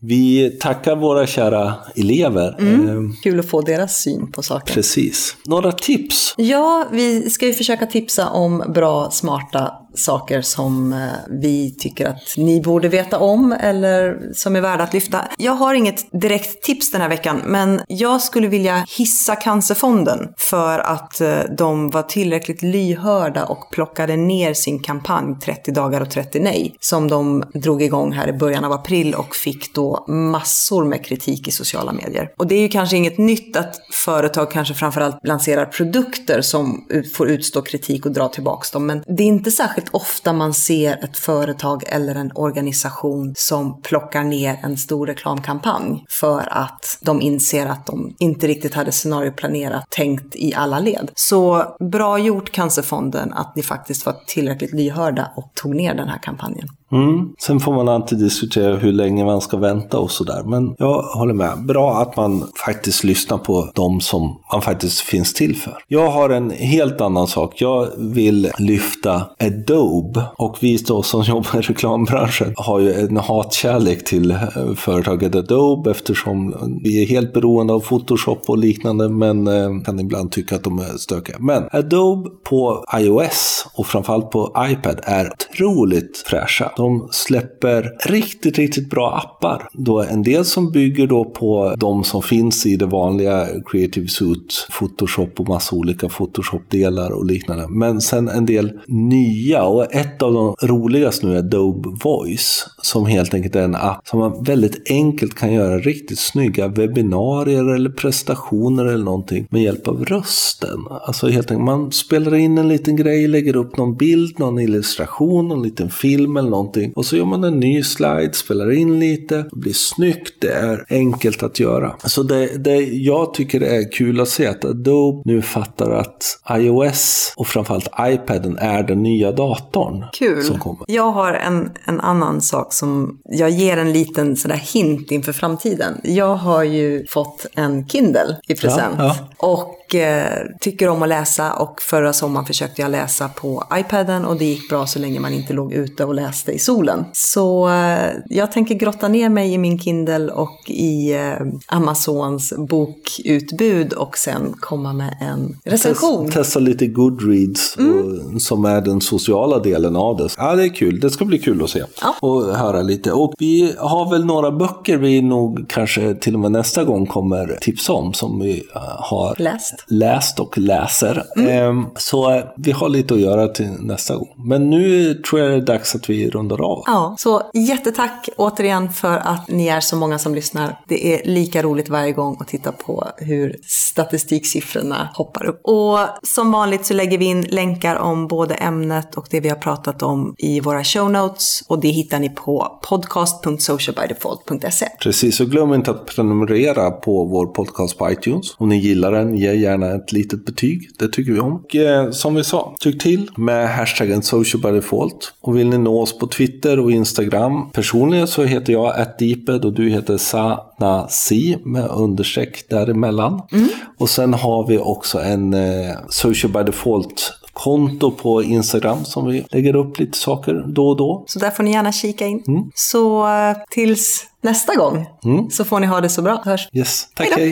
Vi 0.02 0.50
tackar 0.60 0.96
våra 0.96 1.26
kära 1.26 1.74
elever. 1.96 2.56
Mm. 2.58 2.88
Ehm, 2.88 3.12
Kul 3.22 3.40
att 3.40 3.48
få 3.48 3.60
deras 3.60 3.96
syn 3.96 4.32
på 4.32 4.42
saken. 4.42 4.74
Precis. 4.74 5.36
Några 5.46 5.72
tips? 5.72 6.34
Ja, 6.36 6.88
vi 6.92 7.30
ska 7.30 7.46
ju 7.46 7.52
försöka 7.52 7.86
tipsa 7.86 8.28
om 8.28 8.72
bra, 8.74 9.10
smarta 9.10 9.72
saker 9.94 10.42
som 10.42 10.92
eh, 10.92 10.98
vi 11.30 11.74
tycker 11.78 12.06
att 12.06 12.34
ni 12.36 12.60
borde 12.60 12.88
veta 12.88 13.18
om 13.18 13.52
eller 13.52 14.18
som 14.34 14.56
är 14.56 14.60
värda 14.60 14.84
att 14.84 14.92
lyfta. 14.92 15.24
Jag 15.38 15.52
har 15.52 15.74
inget 15.74 16.20
direkt 16.20 16.62
tips 16.62 16.90
den 16.90 17.00
här 17.00 17.08
veckan, 17.08 17.42
men 17.44 17.80
jag 17.88 18.22
skulle 18.22 18.48
vilja 18.48 18.84
hissa 18.96 19.36
Cancerfonden 19.36 20.28
för 20.36 20.78
att 20.78 21.20
eh, 21.20 21.38
de 21.58 21.90
var 21.90 22.02
tillräckligt 22.02 22.62
lyhörda 22.62 23.44
och 23.44 23.70
plockade 23.70 24.16
ner 24.16 24.54
sin 24.54 24.82
kampanj 24.82 25.38
30 25.44 25.72
dagar 25.72 26.00
och 26.00 26.10
30 26.10 26.40
nej, 26.40 26.76
som 26.80 27.08
de 27.08 27.44
drog 27.54 27.82
igång 27.82 28.12
här 28.12 28.28
i 28.28 28.32
början 28.32 28.64
av 28.64 28.72
april 28.72 29.14
och 29.14 29.36
fick 29.36 29.74
då 29.74 30.04
massor 30.08 30.84
med 30.84 31.04
kritik 31.04 31.48
i 31.48 31.50
sociala 31.50 31.92
medier. 31.92 32.30
Och 32.36 32.46
det 32.46 32.54
är 32.54 32.60
ju 32.60 32.68
kanske 32.68 32.96
inget 32.96 33.18
nytt 33.18 33.56
att 33.56 33.76
företag 33.92 34.50
kanske 34.50 34.74
framförallt 34.74 35.16
lanserar 35.22 35.66
produkter 35.66 36.40
som 36.40 36.86
får 37.14 37.28
utstå 37.28 37.62
kritik 37.62 38.06
och 38.06 38.12
dra 38.12 38.28
tillbaka 38.28 38.58
dem, 38.72 38.86
men 38.86 39.02
det 39.06 39.22
är 39.22 39.26
inte 39.26 39.50
särskilt 39.50 39.87
ofta 39.92 40.32
man 40.32 40.54
ser 40.54 41.04
ett 41.04 41.18
företag 41.18 41.84
eller 41.86 42.14
en 42.14 42.32
organisation 42.34 43.34
som 43.36 43.82
plockar 43.82 44.24
ner 44.24 44.58
en 44.62 44.76
stor 44.76 45.06
reklamkampanj 45.06 46.04
för 46.08 46.48
att 46.50 46.98
de 47.00 47.20
inser 47.20 47.66
att 47.66 47.86
de 47.86 48.14
inte 48.18 48.46
riktigt 48.46 48.74
hade 48.74 48.92
scenarioplanerat 48.92 49.84
tänkt 49.90 50.36
i 50.36 50.54
alla 50.54 50.78
led. 50.78 51.10
Så 51.14 51.64
bra 51.92 52.18
gjort 52.18 52.52
Cancerfonden 52.52 53.32
att 53.32 53.56
ni 53.56 53.62
faktiskt 53.62 54.06
var 54.06 54.16
tillräckligt 54.26 54.74
lyhörda 54.74 55.32
och 55.36 55.52
tog 55.54 55.74
ner 55.74 55.94
den 55.94 56.08
här 56.08 56.22
kampanjen. 56.22 56.68
Mm. 56.92 57.28
Sen 57.38 57.60
får 57.60 57.72
man 57.72 57.88
alltid 57.88 58.18
diskutera 58.18 58.76
hur 58.76 58.92
länge 58.92 59.24
man 59.24 59.40
ska 59.40 59.56
vänta 59.56 59.98
och 59.98 60.10
sådär. 60.10 60.42
Men 60.46 60.74
jag 60.78 61.02
håller 61.02 61.34
med. 61.34 61.64
Bra 61.66 61.96
att 61.96 62.16
man 62.16 62.44
faktiskt 62.66 63.04
lyssnar 63.04 63.38
på 63.38 63.70
de 63.74 64.00
som 64.00 64.40
man 64.52 64.62
faktiskt 64.62 65.00
finns 65.00 65.34
till 65.34 65.56
för. 65.56 65.78
Jag 65.88 66.10
har 66.10 66.30
en 66.30 66.50
helt 66.50 67.00
annan 67.00 67.26
sak. 67.26 67.60
Jag 67.60 67.88
vill 67.98 68.50
lyfta 68.58 69.26
Adobe. 69.38 70.22
Och 70.36 70.56
vi 70.60 70.76
då 70.76 71.02
som 71.02 71.22
jobbar 71.22 71.58
i 71.58 71.60
reklambranschen 71.60 72.54
har 72.56 72.80
ju 72.80 72.92
en 72.92 73.16
hatkärlek 73.16 74.04
till 74.04 74.30
eh, 74.30 74.38
företaget 74.76 75.34
Adobe 75.34 75.90
eftersom 75.90 76.54
vi 76.84 77.02
är 77.02 77.06
helt 77.06 77.32
beroende 77.32 77.72
av 77.72 77.80
Photoshop 77.80 78.42
och 78.46 78.58
liknande. 78.58 79.08
Men 79.08 79.46
eh, 79.46 79.82
kan 79.84 80.00
ibland 80.00 80.32
tycka 80.32 80.54
att 80.54 80.64
de 80.64 80.78
är 80.78 80.98
stökiga. 80.98 81.36
Men 81.38 81.68
Adobe 81.72 82.30
på 82.44 82.84
iOS 82.98 83.66
och 83.74 83.86
framförallt 83.86 84.30
på 84.30 84.52
iPad 84.58 85.00
är 85.02 85.32
otroligt 85.32 86.22
fräscha. 86.26 86.72
De 86.78 87.08
släpper 87.10 87.96
riktigt, 88.06 88.58
riktigt 88.58 88.90
bra 88.90 89.16
appar. 89.16 89.68
Då 89.72 90.02
en 90.02 90.22
del 90.22 90.44
som 90.44 90.70
bygger 90.70 91.06
då 91.06 91.24
på 91.24 91.74
de 91.78 92.04
som 92.04 92.22
finns 92.22 92.66
i 92.66 92.76
det 92.76 92.86
vanliga 92.86 93.46
Creative 93.66 94.08
Suite, 94.08 94.54
Photoshop 94.78 95.40
och 95.40 95.48
massa 95.48 95.76
olika 95.76 96.08
Photoshop-delar 96.08 97.10
och 97.10 97.26
liknande. 97.26 97.68
Men 97.68 98.00
sen 98.00 98.28
en 98.28 98.46
del 98.46 98.72
nya 98.86 99.64
och 99.64 99.94
ett 99.94 100.22
av 100.22 100.32
de 100.32 100.54
roligaste 100.62 101.26
nu 101.26 101.34
är 101.34 101.38
Adobe 101.38 101.88
Voice 102.04 102.66
som 102.82 103.06
helt 103.06 103.34
enkelt 103.34 103.56
är 103.56 103.62
en 103.62 103.74
app 103.74 104.08
som 104.08 104.18
man 104.18 104.44
väldigt 104.44 104.90
enkelt 104.90 105.34
kan 105.34 105.52
göra 105.52 105.78
riktigt 105.78 106.18
snygga 106.18 106.68
webbinarier 106.68 107.74
eller 107.74 107.90
prestationer 107.90 108.84
eller 108.84 109.04
någonting 109.04 109.46
med 109.50 109.62
hjälp 109.62 109.88
av 109.88 110.04
rösten. 110.04 110.84
Alltså 111.06 111.28
helt 111.28 111.50
enkelt, 111.50 111.64
man 111.64 111.92
spelar 111.92 112.34
in 112.34 112.58
en 112.58 112.68
liten 112.68 112.96
grej, 112.96 113.28
lägger 113.28 113.56
upp 113.56 113.76
någon 113.76 113.96
bild, 113.96 114.38
någon 114.38 114.58
illustration, 114.58 115.48
någon 115.48 115.62
liten 115.62 115.90
film 115.90 116.36
eller 116.36 116.50
någonting 116.50 116.67
någonting. 116.68 116.92
Och 116.96 117.06
så 117.06 117.16
gör 117.16 117.24
man 117.24 117.44
en 117.44 117.60
ny 117.60 117.82
slide, 117.82 118.32
spelar 118.32 118.72
in 118.72 119.00
lite, 119.00 119.36
det 119.36 119.56
blir 119.56 119.72
snyggt, 119.72 120.34
det 120.40 120.52
är 120.52 120.84
enkelt 120.90 121.42
att 121.42 121.60
göra. 121.60 121.96
Så 122.04 122.22
det, 122.22 122.64
det 122.64 122.76
jag 122.80 123.34
tycker 123.34 123.60
är 123.60 123.92
kul 123.92 124.20
att 124.20 124.28
se 124.28 124.46
att 124.46 124.64
Adobe 124.64 125.22
nu 125.24 125.42
fattar 125.42 125.90
att 125.90 126.40
iOS 126.50 127.32
och 127.36 127.46
framförallt 127.46 127.88
iPaden 128.00 128.58
är 128.58 128.82
den 128.82 129.02
nya 129.02 129.32
datorn. 129.32 130.04
Kul. 130.12 130.42
Som 130.42 130.58
kommer. 130.58 130.84
Jag 130.88 131.10
har 131.12 131.32
en, 131.32 131.70
en 131.84 132.00
annan 132.00 132.40
sak 132.40 132.72
som 132.72 133.18
jag 133.24 133.50
ger 133.50 133.76
en 133.76 133.92
liten 133.92 134.36
sådär 134.36 134.60
hint 134.74 135.10
inför 135.10 135.32
framtiden. 135.32 136.00
Jag 136.04 136.34
har 136.36 136.62
ju 136.62 137.06
fått 137.06 137.46
en 137.54 137.88
Kindle 137.88 138.36
i 138.48 138.54
present. 138.54 138.94
Ja, 138.98 139.16
ja. 139.38 139.48
Och 139.48 139.77
och 139.88 139.94
eh, 139.94 140.46
tycker 140.60 140.88
om 140.88 141.02
att 141.02 141.08
läsa 141.08 141.52
och 141.52 141.82
förra 141.82 142.12
sommaren 142.12 142.46
försökte 142.46 142.82
jag 142.82 142.90
läsa 142.90 143.28
på 143.28 143.64
iPaden 143.74 144.24
och 144.24 144.38
det 144.38 144.44
gick 144.44 144.68
bra 144.68 144.86
så 144.86 144.98
länge 144.98 145.20
man 145.20 145.32
inte 145.32 145.52
låg 145.52 145.72
ute 145.72 146.04
och 146.04 146.14
läste 146.14 146.52
i 146.52 146.58
solen. 146.58 147.04
Så 147.12 147.68
eh, 147.68 148.10
jag 148.26 148.52
tänker 148.52 148.74
grotta 148.74 149.08
ner 149.08 149.28
mig 149.28 149.52
i 149.52 149.58
min 149.58 149.78
Kindle 149.78 150.32
och 150.32 150.58
i 150.66 151.14
eh, 151.14 151.46
Amazons 151.66 152.52
bokutbud 152.56 153.92
och 153.92 154.18
sen 154.18 154.54
komma 154.60 154.92
med 154.92 155.16
en 155.20 155.56
recension. 155.64 156.26
Test, 156.26 156.36
testa 156.36 156.60
lite 156.60 156.86
Goodreads 156.86 157.76
mm. 157.78 158.20
och, 158.34 158.42
som 158.42 158.64
är 158.64 158.80
den 158.80 159.00
sociala 159.00 159.58
delen 159.58 159.96
av 159.96 160.16
det. 160.16 160.28
Ja, 160.36 160.54
det 160.54 160.64
är 160.64 160.74
kul. 160.74 161.00
Det 161.00 161.10
ska 161.10 161.24
bli 161.24 161.38
kul 161.38 161.64
att 161.64 161.70
se 161.70 161.82
ja. 162.02 162.14
och 162.20 162.56
höra 162.56 162.82
lite. 162.82 163.12
Och 163.12 163.34
vi 163.38 163.74
har 163.78 164.10
väl 164.10 164.24
några 164.24 164.50
böcker 164.50 164.96
vi 164.96 165.22
nog 165.22 165.64
kanske 165.68 166.14
till 166.14 166.34
och 166.34 166.40
med 166.40 166.52
nästa 166.52 166.84
gång 166.84 167.06
kommer 167.06 167.58
tipsa 167.60 167.92
om 167.92 168.14
som 168.14 168.40
vi 168.40 168.62
har 168.98 169.34
läst 169.38 169.77
läst 169.86 170.40
och 170.40 170.58
läser. 170.58 171.24
Mm. 171.36 171.48
Ehm, 171.48 171.86
så 171.96 172.42
vi 172.56 172.72
har 172.72 172.88
lite 172.88 173.14
att 173.14 173.20
göra 173.20 173.48
till 173.48 173.70
nästa 173.80 174.16
gång. 174.16 174.28
Men 174.36 174.70
nu 174.70 175.14
tror 175.14 175.40
jag 175.40 175.50
det 175.50 175.56
är 175.56 175.60
dags 175.60 175.94
att 175.94 176.10
vi 176.10 176.30
rundar 176.30 176.60
av. 176.64 176.82
Ja, 176.86 177.14
så 177.18 177.42
jättetack 177.54 178.28
återigen 178.36 178.92
för 178.92 179.16
att 179.16 179.48
ni 179.48 179.68
är 179.68 179.80
så 179.80 179.96
många 179.96 180.18
som 180.18 180.34
lyssnar. 180.34 180.80
Det 180.88 181.14
är 181.14 181.28
lika 181.28 181.62
roligt 181.62 181.88
varje 181.88 182.12
gång 182.12 182.36
att 182.40 182.48
titta 182.48 182.72
på 182.72 183.08
hur 183.16 183.56
statistiksiffrorna 183.66 185.08
hoppar 185.14 185.46
upp. 185.46 185.60
Och 185.64 185.98
som 186.22 186.52
vanligt 186.52 186.86
så 186.86 186.94
lägger 186.94 187.18
vi 187.18 187.24
in 187.24 187.42
länkar 187.42 187.96
om 187.96 188.26
både 188.26 188.54
ämnet 188.54 189.14
och 189.14 189.26
det 189.30 189.40
vi 189.40 189.48
har 189.48 189.56
pratat 189.56 190.02
om 190.02 190.34
i 190.38 190.60
våra 190.60 190.84
show 190.84 191.10
notes. 191.10 191.62
Och 191.68 191.80
det 191.80 191.88
hittar 191.88 192.18
ni 192.18 192.28
på 192.28 192.80
podcast.socialbydefault.se. 192.88 194.86
Precis, 195.02 195.40
och 195.40 195.46
glöm 195.46 195.74
inte 195.74 195.90
att 195.90 196.06
prenumerera 196.06 196.90
på 196.90 197.24
vår 197.24 197.46
podcast 197.46 197.98
på 197.98 198.10
iTunes. 198.10 198.54
Om 198.58 198.68
ni 198.68 198.76
gillar 198.76 199.12
den, 199.12 199.34
ge 199.34 199.54
gärna 199.68 199.94
ett 199.94 200.12
litet 200.12 200.44
betyg. 200.44 200.90
Det 200.98 201.08
tycker 201.08 201.32
vi 201.32 201.40
om. 201.40 201.56
Och, 201.56 201.76
eh, 201.76 202.10
som 202.10 202.34
vi 202.34 202.44
sa, 202.44 202.74
tyck 202.80 203.02
till 203.02 203.30
med 203.36 203.68
hashtaggen 203.68 204.22
socialbydefault. 204.22 205.32
Och 205.40 205.58
vill 205.58 205.68
ni 205.68 205.78
nå 205.78 206.00
oss 206.00 206.18
på 206.18 206.26
Twitter 206.26 206.78
och 206.78 206.92
Instagram. 206.92 207.70
Personligen 207.70 208.26
så 208.26 208.44
heter 208.44 208.72
jag 208.72 209.00
atdiped 209.00 209.64
och 209.64 209.72
du 209.72 209.88
heter 209.88 210.18
Sanasi 210.18 211.56
med 211.64 211.88
understreck 211.90 212.68
däremellan. 212.68 213.42
Mm. 213.52 213.68
Och 213.98 214.10
sen 214.10 214.34
har 214.34 214.66
vi 214.66 214.78
också 214.78 215.18
en 215.18 215.54
eh, 215.54 215.96
social 216.08 216.52
by 216.52 216.62
default 216.62 217.38
konto 217.58 218.10
på 218.10 218.42
Instagram 218.42 219.04
som 219.04 219.26
vi 219.26 219.44
lägger 219.50 219.76
upp 219.76 219.98
lite 219.98 220.18
saker 220.18 220.64
då 220.66 220.88
och 220.88 220.96
då. 220.96 221.24
Så 221.26 221.38
där 221.38 221.50
får 221.50 221.62
ni 221.62 221.72
gärna 221.72 221.92
kika 221.92 222.26
in. 222.26 222.44
Mm. 222.48 222.70
Så 222.74 223.28
eh, 223.28 223.56
tills 223.70 224.26
nästa 224.40 224.74
gång 224.74 225.06
mm. 225.24 225.50
så 225.50 225.64
får 225.64 225.80
ni 225.80 225.86
ha 225.86 226.00
det 226.00 226.08
så 226.08 226.22
bra. 226.22 226.42
Hörs. 226.44 226.68
Yes, 226.72 227.08
tack 227.14 227.28
hej. 227.36 227.48